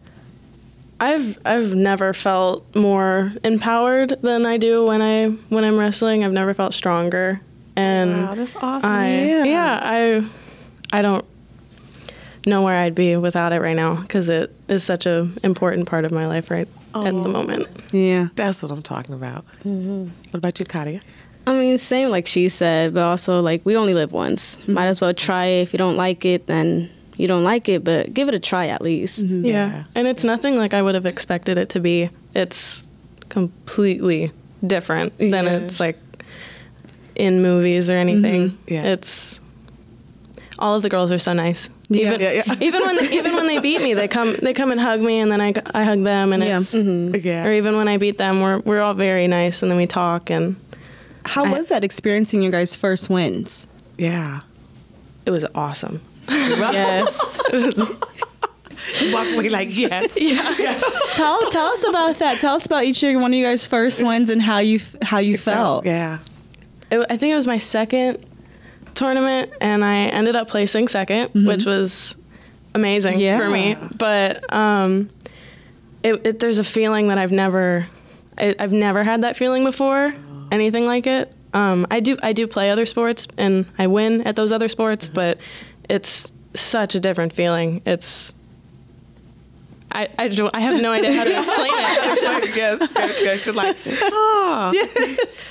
I've 1.00 1.38
I've 1.44 1.74
never 1.74 2.12
felt 2.12 2.64
more 2.76 3.32
empowered 3.42 4.10
than 4.22 4.46
I 4.46 4.56
do 4.56 4.86
when 4.86 5.02
I 5.02 5.30
when 5.48 5.64
I'm 5.64 5.78
wrestling. 5.78 6.24
I've 6.24 6.32
never 6.32 6.54
felt 6.54 6.74
stronger. 6.74 7.40
And 7.76 8.12
Wow, 8.12 8.34
that's 8.34 8.56
awesome. 8.56 8.90
I 8.90 9.26
Yeah. 9.26 9.44
yeah, 9.44 9.80
I 9.82 10.28
I 10.92 11.02
don't 11.02 11.24
know 12.46 12.62
where 12.62 12.76
I'd 12.82 12.94
be 12.94 13.16
without 13.16 13.52
it 13.52 13.60
right 13.60 13.76
now 13.76 13.96
because 13.96 14.28
it 14.28 14.54
is 14.68 14.84
such 14.84 15.06
an 15.06 15.32
important 15.42 15.88
part 15.88 16.04
of 16.04 16.12
my 16.12 16.26
life 16.26 16.50
right 16.50 16.68
oh, 16.94 17.06
at 17.06 17.12
the 17.22 17.28
moment. 17.28 17.68
Yeah. 17.92 18.28
That's 18.34 18.62
what 18.62 18.70
I'm 18.70 18.82
talking 18.82 19.14
about. 19.14 19.44
Mm-hmm. 19.64 20.02
What 20.30 20.34
about 20.34 20.58
you, 20.60 20.66
Katya? 20.66 21.00
I 21.46 21.52
mean, 21.58 21.76
same 21.78 22.10
like 22.10 22.26
she 22.26 22.48
said, 22.48 22.94
but 22.94 23.02
also 23.02 23.40
like 23.40 23.62
we 23.64 23.76
only 23.76 23.94
live 23.94 24.12
once. 24.12 24.56
Mm-hmm. 24.58 24.74
Might 24.74 24.86
as 24.86 25.00
well 25.00 25.12
try 25.14 25.46
it. 25.46 25.62
If 25.62 25.72
you 25.72 25.78
don't 25.78 25.96
like 25.96 26.24
it, 26.24 26.46
then 26.46 26.90
you 27.16 27.26
don't 27.28 27.44
like 27.44 27.68
it, 27.68 27.82
but 27.84 28.12
give 28.14 28.28
it 28.28 28.34
a 28.34 28.38
try 28.40 28.68
at 28.68 28.82
least. 28.82 29.26
Mm-hmm. 29.26 29.44
Yeah. 29.46 29.84
And 29.94 30.06
it's 30.06 30.24
nothing 30.24 30.56
like 30.56 30.74
I 30.74 30.82
would 30.82 30.94
have 30.94 31.06
expected 31.06 31.58
it 31.58 31.68
to 31.70 31.80
be. 31.80 32.10
It's 32.34 32.90
completely 33.28 34.32
different 34.66 35.16
than 35.18 35.44
Yeah. 35.44 35.58
it's 35.58 35.80
like 35.80 35.98
in 37.16 37.42
movies 37.42 37.88
or 37.90 37.94
anything. 37.96 38.50
Mm-hmm. 38.50 38.74
Yeah. 38.74 38.84
It's 38.84 39.40
all 40.58 40.76
of 40.76 40.82
the 40.82 40.88
girls 40.88 41.10
are 41.12 41.18
so 41.18 41.32
nice. 41.32 41.68
Yeah. 41.88 42.06
Even, 42.14 42.20
Yeah, 42.20 42.32
yeah. 42.46 42.54
even 42.60 42.82
when 42.82 42.96
they, 42.96 43.10
even 43.16 43.34
when 43.34 43.46
they 43.46 43.58
beat 43.58 43.82
me, 43.82 43.94
they 43.94 44.08
come 44.08 44.34
they 44.36 44.52
come 44.54 44.70
and 44.70 44.80
hug 44.80 45.00
me, 45.00 45.20
and 45.20 45.30
then 45.30 45.40
I, 45.40 45.52
I 45.74 45.84
hug 45.84 46.02
them, 46.02 46.32
and 46.32 46.42
Yeah. 46.42 46.58
it's 46.58 46.74
mm-hmm. 46.74 47.14
Yeah. 47.26 47.44
or 47.46 47.52
even 47.52 47.76
when 47.76 47.88
I 47.88 47.96
beat 47.98 48.18
them, 48.18 48.40
we're 48.40 48.60
we're 48.60 48.80
all 48.80 48.94
very 48.94 49.26
nice, 49.26 49.62
and 49.62 49.70
then 49.70 49.76
we 49.76 49.86
talk, 49.86 50.30
and 50.30 50.56
How 51.26 51.44
I- 51.44 51.50
was 51.50 51.66
that 51.68 51.84
experiencing 51.84 52.40
your 52.42 52.52
guys' 52.52 52.74
first 52.74 53.10
wins? 53.10 53.66
Yeah. 53.98 54.40
it 55.26 55.30
was 55.30 55.44
awesome. 55.54 56.00
yes, 56.28 57.40
was, 57.52 57.76
You 59.00 59.12
walk 59.12 59.26
away 59.34 59.48
like, 59.50 59.76
yes. 59.76 60.16
Yeah, 60.20 60.80
tell 61.14 61.50
tell 61.50 61.66
us 61.72 61.84
about 61.86 62.18
that. 62.20 62.38
Tell 62.40 62.54
us 62.56 62.64
about 62.66 62.84
each 62.84 63.02
of 63.02 63.14
one 63.20 63.32
of 63.32 63.38
you 63.38 63.44
guys' 63.44 63.66
first 63.66 64.02
wins 64.02 64.30
and 64.30 64.40
how 64.40 64.58
you 64.58 64.80
how 65.02 65.18
you 65.18 65.36
felt. 65.36 65.84
Yeah. 65.84 66.18
It, 67.00 67.06
I 67.10 67.16
think 67.16 67.32
it 67.32 67.36
was 67.36 67.46
my 67.46 67.58
second 67.58 68.24
tournament, 68.94 69.52
and 69.60 69.84
I 69.84 69.96
ended 70.06 70.36
up 70.36 70.48
placing 70.48 70.86
2nd 70.86 71.46
which 71.46 71.64
was 71.64 72.16
amazing 72.74 73.18
Yeah. 73.20 73.38
for 73.38 73.48
me. 73.50 73.76
But 73.96 74.52
um, 74.52 75.10
it, 76.02 76.26
it, 76.26 76.38
there's 76.40 76.58
a 76.58 76.64
feeling 76.64 77.08
that 77.08 77.18
I've 77.18 77.32
never, 77.32 77.86
I, 78.38 78.54
I've 78.58 78.72
never 78.72 79.02
had 79.04 79.22
that 79.22 79.36
feeling 79.36 79.64
before. 79.64 80.14
Anything 80.52 80.86
like 80.86 81.06
it. 81.06 81.32
Um, 81.54 81.86
I 81.90 82.00
do 82.00 82.16
I 82.22 82.32
do 82.32 82.46
play 82.48 82.70
other 82.70 82.84
sports 82.84 83.26
and 83.38 83.64
I 83.78 83.86
win 83.86 84.22
at 84.22 84.34
those 84.36 84.50
other 84.52 84.68
sports, 84.68 85.08
but 85.08 85.38
it's 85.88 86.32
such 86.54 86.94
a 86.96 87.00
different 87.00 87.32
feeling. 87.32 87.80
It's 87.86 88.34
I, 89.94 90.08
I 90.18 90.28
don't 90.28 90.54
I 90.56 90.60
have 90.60 90.80
no 90.82 90.92
idea 90.92 91.12
how 91.12 91.24
to 91.24 91.38
explain 91.38 91.72
it. 91.72 92.20
Just, 92.20 92.56
yes, 92.56 92.90
yes, 92.94 93.22
yes. 93.22 93.46
You're 93.46 93.54
like, 93.54 93.76
oh. 93.86 94.72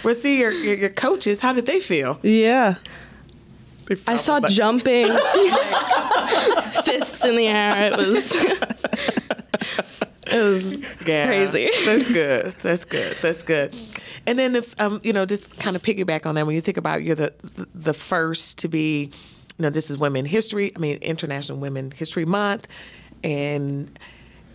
well, 0.04 0.14
see, 0.14 0.40
your, 0.40 0.52
your 0.52 0.76
your 0.78 0.90
coaches, 0.90 1.40
how 1.40 1.54
did 1.54 1.66
they 1.66 1.80
feel? 1.80 2.20
Yeah. 2.22 2.76
I 4.08 4.16
saw 4.16 4.38
like- 4.38 4.52
jumping, 4.52 5.08
like, 5.10 5.24
fists 6.86 7.24
in 7.26 7.36
the 7.36 7.48
air. 7.48 7.92
It 7.92 7.98
was 7.98 8.32
it 10.32 10.42
was 10.42 10.82
Yeah, 11.06 11.26
crazy. 11.28 11.70
That's 11.86 12.12
good. 12.12 12.56
That's 12.62 12.86
good. 12.86 13.18
That's 13.20 13.44
good. 13.44 13.76
And 14.26 14.40
then 14.40 14.56
if 14.56 14.80
um, 14.80 15.00
you 15.04 15.14
know, 15.14 15.26
just 15.26 15.60
kind 15.60 15.76
of 15.76 15.82
piggyback 15.84 16.26
on 16.26 16.36
that, 16.36 16.46
when 16.46 16.56
you 16.56 16.62
think 16.62 16.78
about 16.78 17.04
you're 17.04 17.16
the 17.16 17.34
the 17.76 17.94
first 17.94 18.58
to 18.60 18.68
be, 18.68 19.12
you 19.58 19.64
know, 19.64 19.70
this 19.70 19.90
is 19.92 19.98
Women 19.98 20.26
History. 20.26 20.72
I 20.76 20.80
mean, 20.80 20.98
International 21.02 21.58
Women 21.58 21.92
History 21.92 22.26
Month, 22.26 22.68
and 23.24 23.98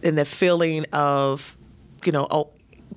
and 0.02 0.16
the 0.16 0.24
feeling 0.24 0.84
of, 0.92 1.56
you 2.04 2.12
know, 2.12 2.26
oh, 2.30 2.50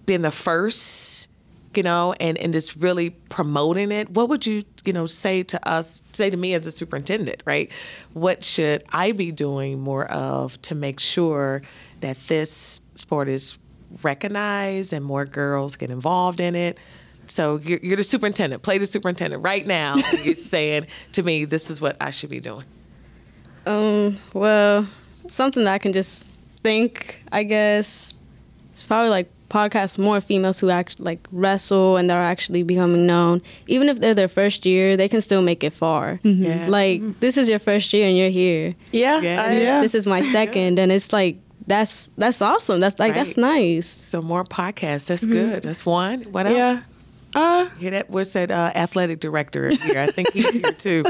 being 0.05 0.21
the 0.21 0.31
first. 0.31 1.27
You 1.73 1.83
know, 1.83 2.13
and, 2.19 2.37
and 2.37 2.51
just 2.51 2.75
really 2.75 3.11
promoting 3.11 3.93
it. 3.93 4.09
What 4.09 4.27
would 4.27 4.45
you, 4.45 4.63
you 4.83 4.91
know, 4.91 5.05
say 5.05 5.41
to 5.43 5.69
us, 5.69 6.03
say 6.11 6.29
to 6.29 6.35
me 6.35 6.53
as 6.53 6.67
a 6.67 6.71
superintendent, 6.71 7.43
right? 7.45 7.71
What 8.11 8.43
should 8.43 8.83
I 8.89 9.13
be 9.13 9.31
doing 9.31 9.79
more 9.79 10.05
of 10.11 10.61
to 10.63 10.75
make 10.75 10.99
sure 10.99 11.61
that 12.01 12.17
this 12.27 12.81
sport 12.95 13.29
is 13.29 13.57
recognized 14.03 14.91
and 14.91 15.05
more 15.05 15.23
girls 15.23 15.77
get 15.77 15.89
involved 15.89 16.41
in 16.41 16.55
it? 16.57 16.77
So 17.31 17.61
you're, 17.63 17.79
you're 17.81 17.95
the 17.95 18.03
superintendent. 18.03 18.61
Play 18.61 18.77
the 18.77 18.85
superintendent 18.85 19.41
right 19.41 19.65
now. 19.65 19.95
you're 20.23 20.35
saying 20.35 20.87
to 21.13 21.23
me, 21.23 21.45
this 21.45 21.69
is 21.69 21.79
what 21.79 21.95
I 22.01 22.09
should 22.09 22.29
be 22.29 22.41
doing. 22.41 22.65
Um, 23.65 24.17
well, 24.33 24.85
something 25.27 25.63
that 25.63 25.73
I 25.73 25.77
can 25.77 25.93
just 25.93 26.27
think, 26.63 27.23
I 27.31 27.43
guess, 27.43 28.17
it's 28.71 28.83
probably 28.83 29.09
like 29.09 29.29
podcasts 29.49 29.97
more 29.99 30.21
females 30.21 30.59
who 30.59 30.69
act 30.69 30.99
like 31.01 31.27
wrestle 31.31 31.97
and 31.97 32.09
they're 32.09 32.21
actually 32.21 32.63
becoming 32.63 33.05
known. 33.05 33.41
Even 33.67 33.89
if 33.89 33.99
they're 33.99 34.13
their 34.13 34.29
first 34.29 34.65
year, 34.65 34.95
they 34.95 35.09
can 35.09 35.19
still 35.21 35.41
make 35.41 35.63
it 35.63 35.73
far. 35.73 36.19
Yeah. 36.23 36.67
Like 36.69 37.19
this 37.19 37.37
is 37.37 37.49
your 37.49 37.59
first 37.59 37.91
year 37.91 38.07
and 38.07 38.17
you're 38.17 38.29
here. 38.29 38.75
Yeah, 38.91 39.19
Yeah. 39.19 39.41
I- 39.43 39.57
Yeah. 39.59 39.81
This 39.81 39.93
is 39.95 40.07
my 40.07 40.21
second, 40.31 40.79
and 40.79 40.91
it's 40.91 41.11
like 41.11 41.37
that's 41.67 42.09
that's 42.17 42.41
awesome. 42.41 42.79
That's 42.79 42.97
like 42.99 43.13
that's 43.13 43.35
nice. 43.37 43.85
So 43.87 44.21
more 44.21 44.43
podcasts. 44.43 45.07
That's 45.07 45.25
good. 45.25 45.63
That's 45.63 45.85
one. 45.85 46.21
What 46.31 46.45
else? 46.47 46.55
yeah. 46.55 46.81
Uh, 47.33 47.69
Hear 47.79 47.91
that? 47.91 48.09
What's 48.09 48.33
that 48.33 48.51
uh, 48.51 48.71
athletic 48.75 49.19
director 49.21 49.69
here? 49.69 49.99
I 50.01 50.07
think 50.07 50.33
he's 50.33 50.49
here 50.49 50.71
too. 50.87 51.03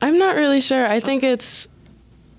I'm 0.00 0.18
not 0.18 0.36
really 0.36 0.60
sure. 0.60 0.86
I 0.86 1.00
think 1.00 1.22
it's, 1.22 1.68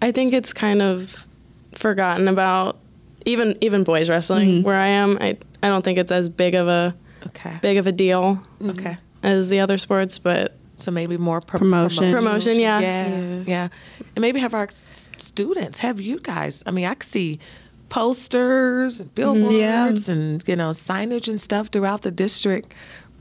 I 0.03 0.11
think 0.11 0.33
it's 0.33 0.53
kind 0.53 0.81
of 0.81 1.25
forgotten 1.73 2.27
about. 2.27 2.79
Even 3.25 3.57
even 3.61 3.85
boys 3.85 4.09
wrestling, 4.09 4.49
mm-hmm. 4.49 4.63
where 4.63 4.75
I 4.75 4.87
am, 4.87 5.17
I 5.21 5.37
I 5.63 5.69
don't 5.69 5.81
think 5.81 5.97
it's 5.97 6.11
as 6.11 6.27
big 6.27 6.55
of 6.55 6.67
a 6.67 6.93
Okay. 7.27 7.57
big 7.61 7.77
of 7.77 7.87
a 7.87 7.91
deal 7.93 8.35
mm-hmm. 8.59 8.71
Okay. 8.71 8.97
as 9.23 9.47
the 9.47 9.61
other 9.61 9.77
sports, 9.77 10.17
but 10.17 10.57
So 10.75 10.91
maybe 10.91 11.15
more 11.15 11.39
pro- 11.39 11.59
Promotion. 11.59 12.11
Promotion, 12.11 12.59
yeah. 12.59 12.79
yeah, 12.81 13.07
yeah, 13.07 13.43
Yeah. 13.47 13.67
and 14.15 14.21
maybe 14.21 14.41
have 14.41 14.53
our 14.53 14.65
s- 14.65 15.09
students, 15.17 15.79
have 15.79 16.01
you 16.01 16.19
guys. 16.19 16.63
I 16.65 16.71
mean, 16.71 16.83
I 16.83 16.95
could 16.95 17.03
see 17.03 17.39
posters, 17.87 18.99
and 18.99 19.15
mm-hmm. 19.15 19.15
billboards, 19.15 20.09
and 20.09 20.43
you 20.45 20.57
know 20.57 20.71
signage 20.71 21.29
and 21.29 21.39
stuff 21.39 21.67
throughout 21.67 22.01
the 22.01 22.11
district 22.11 22.73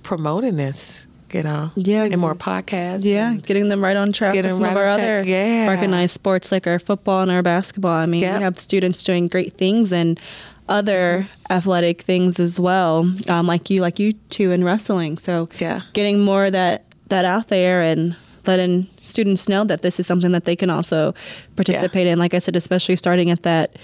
promoting 0.03 0.57
this. 0.57 1.07
You 1.35 1.43
know, 1.43 1.71
Yeah. 1.77 2.05
and 2.05 2.21
more 2.21 2.35
podcasts. 2.35 3.05
Yeah, 3.05 3.35
getting 3.35 3.69
them 3.69 3.83
right 3.83 3.97
on 3.97 4.12
track 4.12 4.35
Get 4.35 4.45
with 4.45 4.61
right 4.61 4.71
of 4.73 4.77
our 4.77 4.89
other 4.89 5.23
yeah. 5.23 5.69
recognized 5.69 6.12
sports 6.15 6.53
like 6.53 6.67
our 6.67 6.79
football 6.79 7.23
and 7.23 7.31
our 7.31 7.43
basketball. 7.43 7.93
I 7.93 8.07
mean, 8.07 8.23
Yep. 8.23 8.39
we 8.39 8.43
have 8.45 8.59
students 8.59 9.03
doing 9.05 9.29
great 9.29 9.55
things 9.55 9.93
and 9.93 10.21
other 10.69 11.27
athletic 11.51 12.03
things 12.03 12.39
as 12.39 12.59
well, 12.61 13.11
um, 13.29 13.47
like 13.47 13.69
you, 13.71 13.81
like 13.81 13.99
you 13.99 14.12
two 14.31 14.53
in 14.53 14.62
wrestling. 14.65 15.19
So 15.19 15.49
Yeah. 15.59 15.81
getting 15.93 16.21
more 16.21 16.47
of 16.47 16.53
that 16.53 16.85
that 17.09 17.25
out 17.27 17.49
there 17.49 17.83
and 17.83 18.17
letting 18.47 18.87
students 19.01 19.47
know 19.49 19.65
that 19.65 19.83
this 19.83 20.01
is 20.01 20.07
something 20.07 20.33
that 20.33 20.45
they 20.47 20.57
can 20.57 20.71
also 20.71 21.15
participate 21.57 22.07
in. 22.07 22.19
Like 22.19 22.33
I 22.33 22.39
said, 22.39 22.57
especially 22.57 22.97
starting 22.97 23.31
at 23.31 23.43
that 23.43 23.77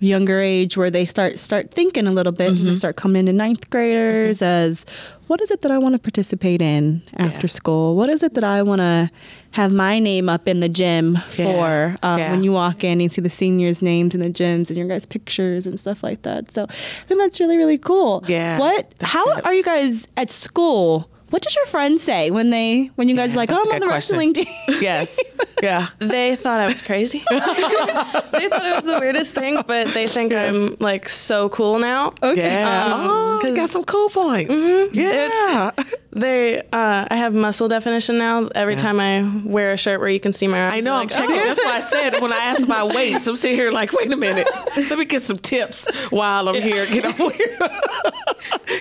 younger 0.00 0.40
age 0.40 0.76
where 0.76 0.90
they 0.90 1.06
start 1.06 1.38
start 1.38 1.70
thinking 1.70 2.06
a 2.06 2.12
little 2.12 2.32
bit 2.32 2.48
and 2.48 2.56
Mm-hmm. 2.58 2.66
they 2.68 2.76
start 2.76 2.96
coming 2.96 3.26
to 3.26 3.32
ninth 3.32 3.70
graders 3.70 4.42
as 4.42 4.84
what 5.28 5.40
is 5.40 5.50
it 5.50 5.62
that 5.62 5.70
I 5.70 5.78
want 5.78 5.94
to 5.94 5.98
participate 5.98 6.60
in 6.60 7.00
after 7.16 7.46
Yeah. 7.46 7.50
school? 7.50 7.96
What 7.96 8.10
is 8.10 8.22
it 8.22 8.34
that 8.34 8.44
I 8.44 8.62
want 8.62 8.80
to 8.80 9.10
have 9.52 9.72
my 9.72 9.98
name 9.98 10.28
up 10.28 10.46
in 10.46 10.60
the 10.60 10.68
gym 10.68 11.18
Yeah. 11.36 11.44
for? 11.46 11.96
Um, 12.06 12.18
Yeah. 12.18 12.30
When 12.32 12.42
you 12.44 12.52
walk 12.52 12.84
in, 12.84 12.92
and 12.92 13.02
you 13.02 13.08
see 13.08 13.22
the 13.22 13.30
seniors' 13.30 13.80
names 13.80 14.14
in 14.14 14.20
the 14.20 14.28
gyms 14.28 14.68
and 14.68 14.76
your 14.76 14.86
guys' 14.88 15.06
pictures 15.06 15.66
and 15.66 15.80
stuff 15.80 16.02
like 16.02 16.22
that. 16.22 16.50
So 16.50 16.64
I 16.64 17.04
think 17.06 17.20
that's 17.20 17.40
really 17.40 17.56
really 17.56 17.78
cool. 17.78 18.22
Yeah, 18.28 18.58
What? 18.58 18.92
How 19.00 19.24
good. 19.36 19.44
are 19.46 19.54
you 19.54 19.62
guys 19.62 20.06
at 20.18 20.28
school? 20.30 21.08
What 21.34 21.42
does 21.42 21.56
your 21.56 21.66
friends 21.66 22.00
say 22.00 22.30
when 22.30 22.50
they 22.50 22.92
when 22.94 23.08
you 23.08 23.16
guys 23.16 23.32
Yeah, 23.34 23.38
are 23.38 23.42
like, 23.42 23.50
oh, 23.50 23.56
I'm 23.60 23.72
on 23.72 23.80
the 23.80 23.86
question. 23.86 24.18
wrestling 24.18 24.34
team? 24.34 24.46
Yes. 24.80 25.18
Yeah. 25.60 25.88
they 25.98 26.36
thought 26.36 26.60
I 26.60 26.66
was 26.66 26.80
crazy. 26.80 27.18
they 27.30 27.38
thought 27.40 28.64
it 28.64 28.76
was 28.76 28.84
the 28.84 28.98
weirdest 29.00 29.34
thing, 29.34 29.60
but 29.66 29.88
they 29.94 30.06
think 30.06 30.32
I'm 30.32 30.76
like 30.78 31.08
so 31.08 31.48
cool 31.48 31.80
now. 31.80 32.12
Yeah. 32.22 32.84
Um, 32.94 33.00
oh, 33.10 33.40
you 33.42 33.48
'cause- 33.48 33.56
got 33.56 33.70
some 33.70 33.82
cool 33.84 34.10
points. 34.10 34.52
Mm-hmm. 34.52 34.94
Yeah. 34.96 35.70
They, 36.12 36.60
uh, 36.72 37.06
I 37.10 37.16
have 37.16 37.34
muscle 37.34 37.66
definition 37.66 38.16
now. 38.18 38.46
Every 38.54 38.74
Yeah. 38.74 38.80
time 38.82 39.00
I 39.00 39.28
wear 39.44 39.72
a 39.72 39.76
shirt 39.76 39.98
where 39.98 40.08
you 40.08 40.20
can 40.20 40.32
see 40.32 40.46
my 40.46 40.60
arms, 40.60 40.74
I 40.74 40.80
know. 40.80 40.92
I'm 40.94 41.00
I'm 41.00 41.06
like, 41.08 41.16
checking. 41.16 41.36
"Oh." 41.36 41.44
That's 41.44 41.58
why 41.64 41.76
I 41.78 41.80
said 41.80 42.22
when 42.22 42.32
I 42.32 42.36
asked 42.36 42.62
about 42.62 42.94
weights, 42.94 43.26
I'm 43.26 43.34
sitting 43.34 43.56
here 43.56 43.72
like, 43.72 43.92
wait 43.92 44.12
a 44.12 44.16
minute. 44.16 44.48
Let 44.76 44.96
me 44.98 45.04
get 45.06 45.22
some 45.22 45.38
tips 45.38 45.88
while 46.10 46.48
I'm 46.48 46.62
here. 46.62 46.86
Get 46.86 47.04
over 47.04 47.30
here. 47.34 47.58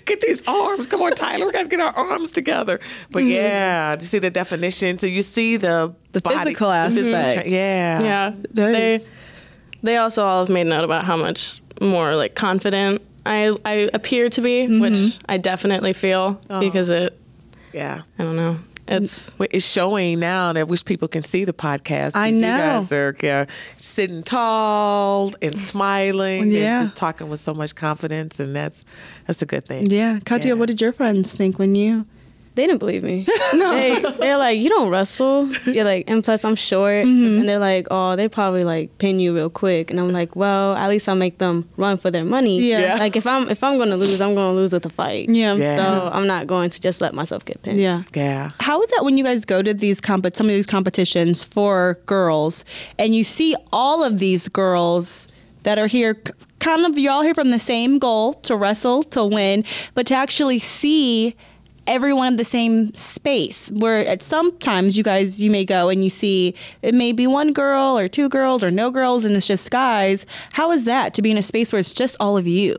get 0.06 0.22
these 0.22 0.44
arms. 0.46 0.86
Come 0.86 1.02
on, 1.02 1.14
Tyler. 1.14 1.48
We 1.48 1.52
got 1.52 1.64
to 1.64 1.68
get 1.70 1.80
our 1.80 1.94
arms 1.96 2.32
together. 2.32 2.43
But 3.12 3.20
yeah, 3.26 3.96
to 3.98 4.06
see 4.08 4.20
the 4.20 4.30
definition, 4.30 5.00
so 5.00 5.08
you 5.08 5.22
see 5.22 5.58
the 5.58 5.94
The 6.12 6.22
body- 6.22 6.38
physical 6.54 6.70
the 6.70 6.90
physical 6.90 7.16
aspect. 7.16 7.42
tra- 7.48 7.52
yeah. 7.52 8.02
Yeah. 8.04 8.32
They 8.52 9.00
they 9.82 9.98
also 9.98 10.24
all 10.24 10.40
have 10.46 10.50
made 10.50 10.68
note 10.68 10.84
about 10.84 11.04
how 11.04 11.18
much 11.18 11.62
more 11.82 12.16
like 12.16 12.36
confident 12.36 13.02
I 13.26 13.56
I 13.66 13.90
appear 13.94 14.30
to 14.30 14.42
be, 14.42 14.68
Mm-hmm. 14.68 14.82
which 14.82 15.18
I 15.28 15.38
definitely 15.38 15.94
feel 15.94 16.40
Oh. 16.50 16.60
because 16.60 16.90
it 16.90 17.18
Yeah. 17.74 18.02
I 18.20 18.24
don't 18.24 18.36
know. 18.38 18.58
It's 18.86 19.34
It's 19.40 19.66
showing 19.66 20.20
now 20.20 20.52
that 20.52 20.60
I 20.60 20.64
wish 20.64 20.84
people 20.84 21.08
can 21.08 21.24
see 21.24 21.46
the 21.46 21.54
podcast. 21.54 22.12
I 22.16 22.32
know. 22.32 22.52
You 22.52 22.58
guys 22.64 22.92
are 22.92 23.16
yeah, 23.24 23.46
sitting 23.78 24.24
tall 24.24 25.34
and 25.42 25.58
smiling 25.58 26.52
Yeah. 26.52 26.80
and 26.80 26.86
just 26.88 26.98
talking 26.98 27.30
with 27.30 27.40
so 27.40 27.54
much 27.54 27.76
confidence, 27.76 28.42
and 28.42 28.54
that's 28.54 28.84
that's 29.26 29.42
a 29.42 29.46
good 29.46 29.66
thing. 29.66 29.88
Yeah, 29.90 30.20
Katya, 30.26 30.50
Yeah. 30.50 30.60
what 30.60 30.68
did 30.68 30.82
your 30.82 30.92
friends 30.92 31.34
think 31.34 31.58
when 31.60 31.76
you? 31.76 32.06
They 32.56 32.68
didn't 32.68 32.80
believe 32.80 33.04
me. 33.04 33.26
no, 33.54 33.74
they, 33.74 34.00
they're 34.20 34.38
like, 34.38 34.60
you 34.60 34.70
don't 34.70 34.90
wrestle. 34.90 35.52
You're 35.66 35.86
like, 35.86 36.10
and 36.10 36.24
plus 36.24 36.46
I'm 36.46 36.56
short. 36.56 37.06
Mm-hmm. 37.06 37.40
And 37.40 37.50
they're 37.50 37.60
like, 37.60 37.88
oh, 37.90 38.16
they 38.16 38.30
probably 38.30 38.64
like 38.64 38.96
pin 39.00 39.20
you 39.20 39.34
real 39.36 39.50
quick. 39.50 39.90
And 39.90 40.00
I'm 40.00 40.12
like, 40.12 40.36
well, 40.36 40.76
at 40.76 40.88
least 40.90 41.10
I'll 41.10 41.16
make 41.16 41.40
them 41.40 41.68
run 41.78 41.98
for 41.98 42.12
their 42.12 42.24
money. 42.24 42.62
Yeah. 42.62 42.80
Yeah. 42.80 42.96
Like 42.96 43.16
if 43.16 43.26
I'm 43.26 43.50
if 43.50 43.64
I'm 43.64 43.80
gonna 43.80 43.98
lose, 43.98 44.22
I'm 44.22 44.36
gonna 44.36 44.54
lose 44.54 44.72
with 44.72 44.86
a 44.86 44.90
fight. 44.90 45.30
Yeah. 45.30 45.56
Yeah. 45.56 45.78
So 45.78 46.10
I'm 46.14 46.28
not 46.28 46.46
going 46.46 46.70
to 46.70 46.80
just 46.80 47.02
let 47.02 47.14
myself 47.14 47.44
get 47.44 47.62
pinned. 47.64 47.80
Yeah. 47.80 48.04
Yeah. 48.14 48.52
How 48.60 48.82
is 48.82 48.90
that 48.92 49.04
when 49.04 49.18
you 49.18 49.24
guys 49.24 49.46
go 49.46 49.64
to 49.64 49.74
these 49.74 50.00
comp- 50.00 50.34
some 50.34 50.46
of 50.46 50.52
these 50.52 50.68
competitions 50.68 51.44
for 51.44 52.00
girls 52.06 52.66
and 53.00 53.16
you 53.16 53.24
see 53.24 53.56
all 53.72 54.04
of 54.04 54.20
these 54.20 54.48
girls 54.48 55.28
that 55.64 55.80
are 55.80 55.88
here 55.88 56.22
kind 56.60 56.86
of 56.86 56.98
you're 56.98 57.12
all 57.12 57.24
here 57.24 57.34
from 57.34 57.52
the 57.52 57.60
same 57.60 58.00
goal 58.00 58.34
to 58.36 58.56
wrestle 58.56 59.04
to 59.04 59.26
win 59.26 59.66
but 59.96 60.06
to 60.08 60.14
actually 60.14 60.60
see 60.60 61.36
everyone 61.88 62.28
in 62.28 62.36
the 62.38 62.46
same 62.46 62.94
space 62.94 63.70
where 63.72 64.08
at 64.08 64.22
sometimes 64.22 64.96
you 64.98 65.04
guys 65.04 65.42
you 65.42 65.52
may 65.52 65.66
go 65.66 65.90
and 65.90 66.04
you 66.04 66.10
see 66.10 66.54
it 66.82 66.94
may 66.96 67.12
be 67.12 67.28
one 67.28 67.52
girl 67.52 67.98
or 67.98 68.08
two 68.08 68.30
girls 68.30 68.64
or 68.64 68.72
no 68.72 68.90
girls 68.92 69.26
and 69.26 69.36
it's 69.36 69.48
just 69.48 69.70
guys 69.70 70.26
how 70.54 70.72
is 70.72 70.86
that 70.86 71.14
to 71.14 71.22
be 71.22 71.30
in 71.32 71.38
a 71.38 71.44
space 71.44 71.72
where 71.74 71.80
it's 71.80 71.92
just 71.94 72.16
all 72.20 72.38
of 72.38 72.48
you 72.48 72.76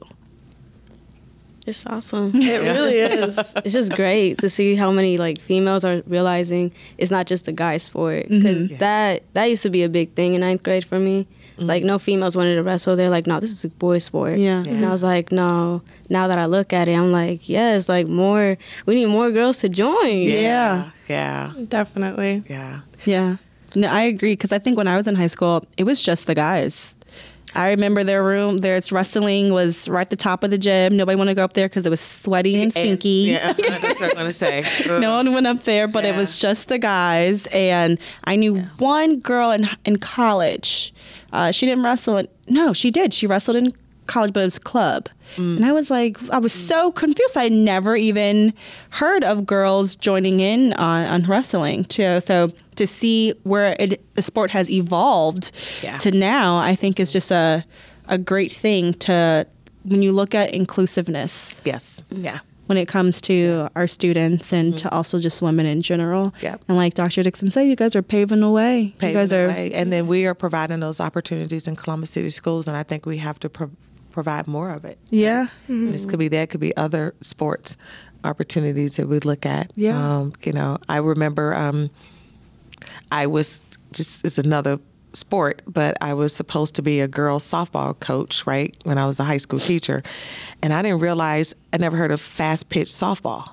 It's 1.66 1.84
awesome. 1.87 2.32
it 2.34 2.61
really 2.76 2.99
is. 2.99 3.38
it's 3.64 3.73
just 3.73 3.92
great 3.92 4.37
to 4.38 4.50
see 4.50 4.75
how 4.75 4.90
many 4.90 5.16
like 5.16 5.40
females 5.40 5.82
are 5.84 6.02
realizing 6.06 6.73
it's 6.99 7.11
not 7.11 7.26
just 7.26 7.49
a 7.49 7.52
guy 7.52 7.78
sport 7.78 8.28
because 8.28 8.42
Yeah. 8.68 8.68
Mm-hmm. 8.68 8.78
that 8.78 9.23
that 9.32 9.44
used 9.49 9.62
to 9.62 9.70
be 9.70 9.82
a 9.82 9.88
big 9.88 10.12
thing 10.14 10.34
in 10.34 10.40
ninth 10.40 10.62
grade 10.62 10.84
for 10.84 10.99
me. 10.99 11.26
Mm-hmm. 11.54 11.66
Like 11.66 11.84
no 11.84 11.99
females 11.99 12.37
wanted 12.37 12.56
to 12.56 12.62
wrestle. 12.62 12.96
They're 12.96 13.11
like, 13.11 13.26
no, 13.26 13.38
this 13.40 13.50
is 13.50 13.64
a 13.64 13.68
boy 13.68 13.99
sport. 13.99 14.38
Yeah. 14.38 14.64
And 14.66 14.84
I 14.84 14.90
was 14.90 15.02
like, 15.02 15.30
no. 15.30 15.82
Now 16.11 16.26
that 16.28 16.38
I 16.38 16.46
look 16.46 16.73
at 16.73 16.88
it, 16.88 16.94
I'm 16.94 17.12
like, 17.12 17.49
yes, 17.49 17.88
like 17.88 18.08
more. 18.08 18.58
We 18.87 18.94
need 18.96 19.06
more 19.06 19.30
girls 19.30 19.58
to 19.58 19.68
join. 19.68 20.18
Yeah. 20.18 20.90
Yeah. 21.08 21.52
Definitely. 21.68 22.42
Yeah. 22.49 22.80
Yeah. 23.04 23.37
No, 23.76 23.88
I 23.88 24.02
agree 24.02 24.32
because 24.32 24.52
I 24.52 24.58
think 24.58 24.76
when 24.76 24.88
I 24.88 24.96
was 24.96 25.06
in 25.06 25.14
high 25.14 25.28
school, 25.28 25.64
it 25.76 25.84
was 25.84 26.02
just 26.02 26.26
the 26.26 26.34
guys. 26.34 26.94
I 27.56 27.68
remember 27.70 28.02
their 28.02 28.25
room, 28.25 28.56
their 28.58 28.80
wrestling 28.90 29.52
was 29.52 29.88
right 29.88 30.00
at 30.00 30.11
the 30.11 30.16
top 30.16 30.42
of 30.42 30.50
the 30.50 30.58
gym. 30.58 30.96
Nobody 30.96 31.16
wanted 31.16 31.32
to 31.32 31.34
go 31.37 31.44
up 31.44 31.52
there 31.52 31.68
because 31.68 31.87
it 31.87 31.90
was 31.90 32.00
sweaty 32.00 32.61
and 32.61 32.73
stinky. 32.73 33.08
yeah, 33.30 33.52
that's 33.52 34.00
what 34.00 34.11
I'm 34.11 34.14
going 34.14 34.26
to 34.26 34.32
say. 34.32 34.64
no 34.87 35.16
one 35.16 35.32
went 35.32 35.46
up 35.46 35.62
there, 35.62 35.87
but 35.87 36.04
it 36.04 36.16
was 36.16 36.37
just 36.38 36.66
the 36.68 36.78
guys. 36.78 37.46
And 37.52 38.00
I 38.25 38.34
knew 38.37 38.58
one 38.78 39.20
girl 39.20 39.52
in 39.52 39.68
in 39.84 39.99
college. 39.99 40.92
Uh, 41.34 41.50
she 41.50 41.66
didn't 41.66 41.84
wrestle. 41.84 42.16
In, 42.18 42.28
no, 42.48 42.72
she 42.72 42.90
did. 42.90 43.12
She 43.12 43.26
wrestled 43.26 43.56
in 43.56 43.72
college, 44.06 44.32
but 44.32 44.40
it 44.40 44.44
was 44.44 44.58
club. 44.58 45.08
Mm. 45.36 45.56
And 45.56 45.64
I 45.66 45.72
was 45.72 45.90
like, 45.90 46.16
I 46.30 46.38
was 46.38 46.52
so 46.52 46.92
confused. 46.92 47.36
I 47.36 47.48
never 47.48 47.96
even 47.96 48.52
heard 48.90 49.24
of 49.24 49.46
girls 49.46 49.96
joining 49.96 50.40
in 50.40 50.72
on, 50.74 51.06
on 51.06 51.22
wrestling 51.24 51.84
too. 51.84 52.20
So 52.20 52.52
to 52.76 52.86
see 52.86 53.32
where 53.44 53.74
it, 53.78 54.00
the 54.14 54.22
sport 54.22 54.50
has 54.50 54.70
evolved 54.70 55.50
Yeah. 55.82 55.96
to 55.98 56.10
now, 56.10 56.58
I 56.58 56.74
think 56.74 57.00
is 57.00 57.12
just 57.12 57.30
a 57.30 57.64
a 58.06 58.18
great 58.18 58.52
thing 58.52 58.92
to 58.92 59.46
when 59.84 60.02
you 60.02 60.12
look 60.12 60.34
at 60.34 60.52
inclusiveness 60.54 61.62
Yes. 61.64 62.04
Yeah. 62.10 62.40
When 62.66 62.78
it 62.78 62.88
comes 62.88 63.21
to 63.23 63.68
our 63.76 63.87
students 63.87 64.52
and 64.52 64.76
to 64.78 64.90
also 64.90 65.18
just 65.18 65.42
women 65.42 65.66
in 65.66 65.83
general. 65.83 66.30
Mm-hmm. 66.30 66.47
Yep. 66.47 66.64
And 66.68 66.76
like 66.76 66.94
Dr. 66.94 67.23
Dixon 67.23 67.50
said, 67.50 67.62
you 67.62 67.76
guys 67.76 67.94
are 67.94 68.02
paving 68.02 68.40
the 68.40 68.50
way. 68.50 68.94
paving 68.99 69.14
you 69.14 69.21
guys 69.21 69.30
the 69.30 69.44
are 69.44 69.49
way. 69.49 69.73
And 69.73 69.92
then 69.92 70.06
we 70.06 70.26
are 70.26 70.35
providing 70.35 70.80
those 70.80 71.00
opportunities 71.00 71.68
in 71.68 71.76
Columbus 71.76 72.11
City 72.11 72.30
schools, 72.30 72.66
and 72.66 72.76
I 72.76 72.83
think 72.83 73.04
we 73.06 73.18
have 73.18 73.38
to 73.40 73.49
pro- 73.49 73.71
provide 74.12 74.47
more 74.47 74.71
of 74.71 74.85
it. 74.85 74.99
yeah. 75.11 75.49
This 75.68 76.06
could 76.06 76.18
be 76.18 76.28
that, 76.28 76.50
could 76.50 76.61
be 76.61 76.76
other 76.76 77.14
sports 77.21 77.76
opportunities 78.23 78.97
that 78.97 79.09
we 79.09 79.18
look 79.21 79.44
at. 79.44 79.73
Yeah. 79.76 80.18
Um, 80.18 80.33
you 80.42 80.52
know, 80.52 80.78
I 80.88 80.99
remember 80.99 81.54
um, 81.54 81.90
I 83.12 83.26
was 83.26 83.62
just 83.92 84.25
it's 84.25 84.38
another 84.38 84.78
sport, 85.14 85.62
but 85.66 85.97
I 86.00 86.14
was 86.14 86.35
supposed 86.35 86.75
to 86.76 86.83
be 86.83 87.00
a 87.00 87.09
girls 87.09 87.44
softball 87.44 87.99
coach, 87.99 88.47
right? 88.47 88.76
When 88.85 88.99
I 88.99 89.06
was 89.06 89.18
a 89.21 89.25
high 89.25 89.38
school 89.38 89.59
teacher, 89.59 90.02
and 90.62 90.73
I 90.73 90.83
didn't 90.83 91.00
realize 91.00 91.54
I 91.73 91.78
never 91.78 91.97
heard 91.97 92.11
of 92.11 92.21
fast 92.21 92.68
pitch 92.68 92.88
softball. 92.88 93.50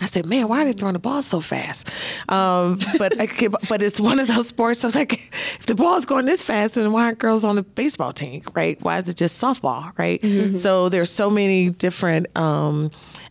I 0.00 0.06
said, 0.06 0.26
"Man, 0.26 0.48
why 0.48 0.62
are 0.62 0.64
they 0.64 0.72
throwing 0.72 0.94
the 0.94 0.98
ball 0.98 1.22
so 1.22 1.40
fast?" 1.40 1.88
Um, 2.28 2.80
but 2.98 3.20
I, 3.20 3.28
but 3.68 3.82
it's 3.82 4.00
one 4.00 4.18
of 4.18 4.26
those 4.26 4.48
sports. 4.48 4.82
I 4.82 4.88
was 4.88 4.96
like, 4.96 5.12
if 5.60 5.66
the 5.66 5.76
ball's 5.76 6.06
going 6.06 6.26
this 6.26 6.42
fast, 6.42 6.74
then 6.74 6.90
why 6.92 7.04
aren't 7.04 7.20
girls 7.20 7.44
on 7.44 7.54
the 7.56 7.62
baseball 7.62 8.12
team, 8.12 8.42
right? 8.54 8.80
Why 8.82 8.98
is 8.98 9.08
it 9.08 9.16
just 9.16 9.40
softball, 9.40 9.96
right? 9.98 10.20
So 10.58 10.88
there's 10.88 11.10
so 11.10 11.30
many 11.30 11.70
different 11.70 12.36
um, 12.36 12.90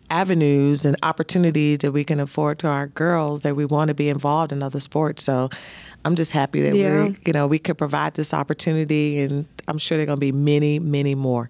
avenues 0.09 0.85
and 0.85 0.95
opportunities 1.03 1.79
that 1.79 1.91
we 1.91 2.03
can 2.05 2.19
afford 2.19 2.59
to 2.59 2.67
our 2.67 2.87
girls 2.87 3.41
that 3.41 3.55
we 3.55 3.65
want 3.65 3.89
to 3.89 3.93
be 3.93 4.07
involved 4.09 4.51
in 4.51 4.61
other 4.63 4.79
sports. 4.79 5.23
So 5.23 5.49
I'm 6.03 6.15
just 6.15 6.31
happy 6.31 6.61
that 6.61 6.75
Yeah. 6.75 7.05
we, 7.05 7.17
you 7.25 7.33
know, 7.33 7.47
we 7.47 7.59
could 7.59 7.77
provide 7.77 8.15
this 8.15 8.33
opportunity, 8.33 9.19
and 9.19 9.45
I'm 9.67 9.77
sure 9.77 9.97
there 9.97 10.03
are 10.03 10.07
going 10.07 10.17
to 10.17 10.21
be 10.21 10.31
many, 10.31 10.79
many 10.79 11.15
more. 11.15 11.49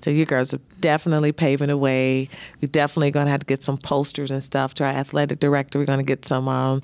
So 0.00 0.10
you 0.10 0.24
girls 0.24 0.54
are 0.54 0.60
definitely 0.80 1.32
paving 1.32 1.68
the 1.68 1.76
way. 1.76 2.28
We're 2.62 2.68
definitely 2.68 3.10
going 3.10 3.26
to 3.26 3.32
have 3.32 3.40
to 3.40 3.46
get 3.46 3.62
some 3.64 3.78
posters 3.78 4.30
and 4.30 4.40
stuff 4.42 4.74
to 4.74 4.84
our 4.84 4.90
athletic 4.90 5.40
director. 5.40 5.78
We're 5.80 5.86
going 5.86 5.98
to 5.98 6.04
get 6.04 6.24
some 6.24 6.46
um, 6.46 6.82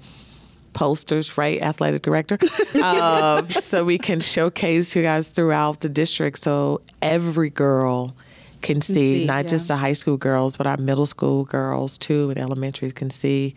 posters, 0.72 1.38
right, 1.38 1.62
athletic 1.62 2.02
director, 2.02 2.38
um, 2.82 3.48
so 3.50 3.84
we 3.84 3.96
can 3.98 4.18
showcase 4.18 4.96
you 4.96 5.02
guys 5.02 5.28
throughout 5.28 5.80
the 5.80 5.88
district, 5.88 6.40
so 6.40 6.80
every 7.00 7.50
girl 7.50 8.16
can 8.60 8.80
see, 8.80 9.20
see, 9.20 9.24
not 9.26 9.44
yeah. 9.44 9.50
just 9.50 9.68
the 9.68 9.76
high 9.76 9.92
school 9.92 10.16
girls, 10.16 10.56
but 10.56 10.66
our 10.66 10.76
middle 10.78 11.06
school 11.06 11.44
girls 11.44 11.96
too, 11.96 12.30
and 12.30 12.38
elementary 12.40 12.90
can 12.90 13.10
see 13.10 13.54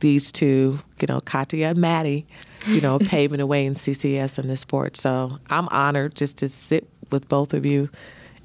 these 0.00 0.30
two, 0.32 0.78
you 1.00 1.06
know, 1.08 1.20
Katya 1.20 1.68
and 1.68 1.78
Maddie, 1.78 2.26
you 2.66 2.80
know, 2.80 2.98
paving 3.00 3.38
the 3.38 3.46
way 3.46 3.64
in 3.66 3.74
CCS 3.74 4.38
and 4.38 4.48
the 4.50 4.56
sport. 4.56 4.96
So 4.96 5.38
I'm 5.50 5.68
honored 5.70 6.14
just 6.14 6.38
to 6.38 6.48
sit 6.48 6.88
with 7.10 7.28
both 7.28 7.54
of 7.54 7.64
you 7.66 7.88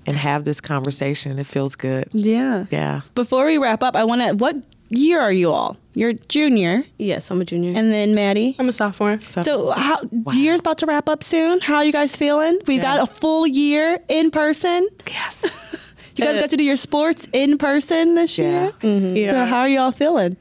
and 0.06 0.18
have 0.18 0.46
this 0.46 0.62
conversation. 0.62 1.38
It 1.40 1.46
feels 1.48 1.76
good. 1.76 2.08
Yeah. 2.12 2.66
Yeah. 2.72 3.02
Before 3.16 3.46
we 3.46 3.58
wrap 3.58 3.84
up, 3.84 3.96
I 3.96 4.04
want 4.04 4.22
to, 4.22 4.34
what 4.36 4.56
year 4.90 5.20
are 5.22 5.32
you 5.32 5.52
all? 5.52 5.78
You're 5.94 6.14
junior. 6.14 6.84
Yes, 6.98 7.30
I'm 7.32 7.42
a 7.42 7.46
junior. 7.46 7.78
And 7.78 7.92
then 7.92 8.16
Maddie. 8.16 8.56
I'm 8.60 8.70
a 8.70 8.72
sophomore. 8.72 9.20
So 9.44 9.72
how 9.72 9.98
year's 10.32 10.60
about 10.62 10.78
to 10.80 10.86
wrap 10.86 11.08
up 11.10 11.24
soon. 11.24 11.60
How 11.60 11.78
are 11.78 11.86
you 11.86 11.92
guys 11.92 12.16
feeling? 12.16 12.60
We 12.66 12.78
Yeah. 12.78 12.82
got 12.82 13.00
a 13.02 13.12
full 13.12 13.46
year 13.46 14.00
in 14.10 14.32
person. 14.32 14.88
Yes. 15.08 15.88
You 16.18 16.26
guys 16.26 16.38
got 16.40 16.50
to 16.50 16.58
do 16.58 16.64
your 16.66 16.76
sports 16.76 17.26
in 17.32 17.58
person 17.58 18.16
this 18.16 18.38
Yeah. 18.38 18.72
year. 18.84 19.16
Yeah. 19.16 19.32
So 19.32 19.46
how 19.46 19.60
are 19.62 19.70
you 19.70 19.80
all 19.80 19.94
feeling? 19.94 20.36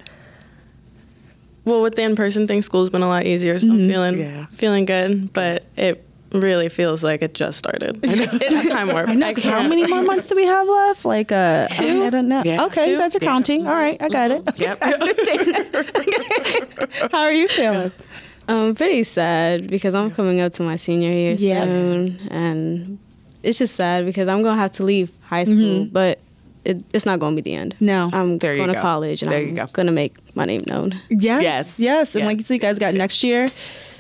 Well, 1.71 1.83
with 1.83 1.97
the 1.97 2.03
in-person 2.03 2.47
thing, 2.47 2.63
school's 2.63 2.91
been 2.91 3.03
a 3.03 3.09
lot 3.09 3.27
easier, 3.27 3.59
so 3.59 3.69
I'm 3.69 3.79
mm-hmm. 3.79 3.89
feeling 3.89 4.21
Yeah. 4.21 4.47
feeling 4.53 4.85
good. 4.85 5.33
But 5.33 5.65
it 5.77 6.05
really 6.33 6.69
feels 6.69 7.03
like 7.03 7.23
it 7.23 7.35
just 7.35 7.59
started. 7.59 7.99
It's, 8.03 8.35
it's 8.35 8.69
time 8.69 8.89
warp. 8.89 9.09
I 9.09 9.15
know. 9.15 9.33
'cause 9.35 9.45
how 9.45 9.67
many 9.67 9.87
more 9.87 10.03
months 10.03 10.27
do 10.27 10.37
we 10.37 10.47
have 10.47 10.69
left? 10.69 11.05
Like 11.05 11.33
uh, 11.33 11.69
Two. 11.69 12.05
I 12.05 12.11
don't 12.11 12.29
know. 12.29 12.43
Yeah. 12.45 12.65
Okay, 12.67 12.91
you 12.91 12.99
guys 12.99 13.15
are 13.17 13.19
Yeah. 13.21 13.29
counting. 13.29 13.67
All 13.67 13.75
right, 13.75 13.97
I 14.01 14.09
got 14.09 14.31
it. 14.31 14.49
Yep. 14.57 14.79
How 17.13 17.21
are 17.21 17.33
you 17.33 17.49
feeling? 17.49 17.93
Um, 18.49 18.69
I'm 18.69 18.75
pretty 18.75 19.03
sad 19.05 19.69
because 19.69 19.95
I'm 19.95 20.11
coming 20.11 20.41
up 20.41 20.53
to 20.55 20.63
my 20.63 20.77
senior 20.77 21.11
year 21.13 21.35
Yeah. 21.39 21.65
soon, 21.65 22.19
and 22.31 22.99
it's 23.43 23.59
just 23.59 23.75
sad 23.75 24.05
because 24.05 24.29
I'm 24.29 24.43
gonna 24.43 24.61
have 24.61 24.73
to 24.73 24.85
leave 24.85 25.11
high 25.23 25.45
school, 25.45 25.85
mm-hmm. 25.85 25.93
but 25.93 26.21
it, 26.65 26.83
it's 26.93 27.07
not 27.07 27.19
gonna 27.21 27.37
be 27.37 27.43
the 27.43 27.55
end. 27.55 27.75
No. 27.81 28.11
I'm 28.13 28.39
There 28.39 28.57
going 28.57 28.69
to 28.69 28.75
go. 28.75 28.81
college, 28.81 29.23
and 29.23 29.31
There 29.33 29.63
I'm 29.63 29.69
gonna 29.73 29.93
make 29.93 30.15
my 30.35 30.45
name 30.45 30.61
known. 30.67 30.93
Yes. 31.09 31.43
Yes. 31.43 31.81
Yes. 31.81 32.15
And 32.15 32.25
like 32.27 32.37
you 32.39 32.43
Yes. 32.43 32.51
you 32.51 32.59
guys 32.59 32.79
got 32.79 32.95
next 32.95 33.23
year. 33.23 33.49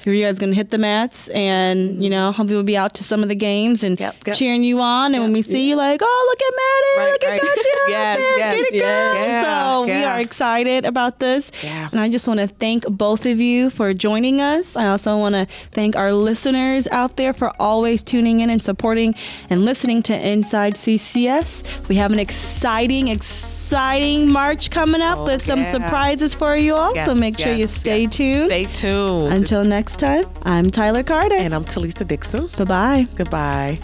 You 0.04 0.24
guys 0.24 0.38
gonna 0.38 0.54
hit 0.54 0.70
the 0.70 0.78
mats, 0.78 1.28
and 1.28 2.02
you 2.02 2.08
know, 2.10 2.26
hopefully 2.32 2.54
we'll 2.54 2.62
be 2.64 2.76
out 2.76 2.94
to 2.94 3.04
some 3.04 3.22
of 3.22 3.28
the 3.28 3.34
games 3.34 3.82
and 3.82 3.98
Yep, 4.00 4.16
yep. 4.26 4.36
cheering 4.36 4.64
you 4.64 4.80
on. 4.80 5.14
And 5.14 5.22
when 5.22 5.32
we 5.32 5.42
see 5.42 5.68
you, 5.68 5.76
like, 5.76 6.00
oh, 6.02 6.26
look 6.30 6.40
at 6.48 6.54
Maddie, 6.62 6.96
Right, 6.98 7.12
look 7.12 7.24
at 7.24 7.42
right. 7.42 7.66
Yes, 7.90 8.18
there, 8.18 8.38
yes, 8.38 8.56
get 8.56 8.66
it, 8.68 8.74
yeah. 8.74 8.80
girl. 8.82 9.14
Yeah, 9.26 9.42
So 9.42 9.86
we 9.86 10.04
are 10.04 10.20
excited 10.20 10.84
about 10.84 11.18
this, 11.18 11.50
Yeah. 11.62 11.88
and 11.90 12.00
I 12.00 12.08
just 12.08 12.26
want 12.28 12.40
to 12.40 12.46
thank 12.46 12.86
both 12.88 13.26
of 13.26 13.40
you 13.40 13.68
for 13.70 13.92
joining 13.92 14.40
us. 14.40 14.76
I 14.76 14.86
also 14.86 15.18
want 15.18 15.34
to 15.34 15.46
thank 15.72 15.96
our 15.96 16.12
listeners 16.12 16.86
out 16.92 17.16
there 17.16 17.32
for 17.32 17.52
always 17.60 18.02
tuning 18.02 18.40
in 18.40 18.48
and 18.50 18.62
supporting 18.62 19.14
and 19.50 19.64
listening 19.64 20.02
to 20.04 20.14
Inside 20.16 20.74
CCS. 20.76 21.88
We 21.88 21.96
have 21.96 22.12
an 22.12 22.18
exciting, 22.20 23.08
exciting 23.08 23.59
March 23.72 24.70
coming 24.70 25.00
up 25.00 25.18
Oh, 25.18 25.24
with 25.26 25.42
some 25.42 25.60
oh, 25.60 25.62
yeah. 25.62 25.70
surprises 25.70 26.34
for 26.34 26.56
you 26.56 26.74
all. 26.74 26.90
so 26.90 26.94
Yes, 26.94 27.16
make 27.16 27.38
sure 27.38 27.52
you 27.52 27.66
stay 27.66 28.02
yes. 28.02 28.16
tuned. 28.16 28.50
Stay 28.50 28.66
tuned. 28.66 29.32
Until 29.32 29.64
next 29.64 29.98
time, 29.98 30.26
I'm 30.44 30.70
Tyler 30.70 31.02
Carter. 31.02 31.36
and 31.36 31.54
I'm 31.54 31.64
Talisa 31.64 32.06
Dixon. 32.06 32.48
Bye 32.58 32.64
bye. 32.64 33.06
Goodbye. 33.16 33.80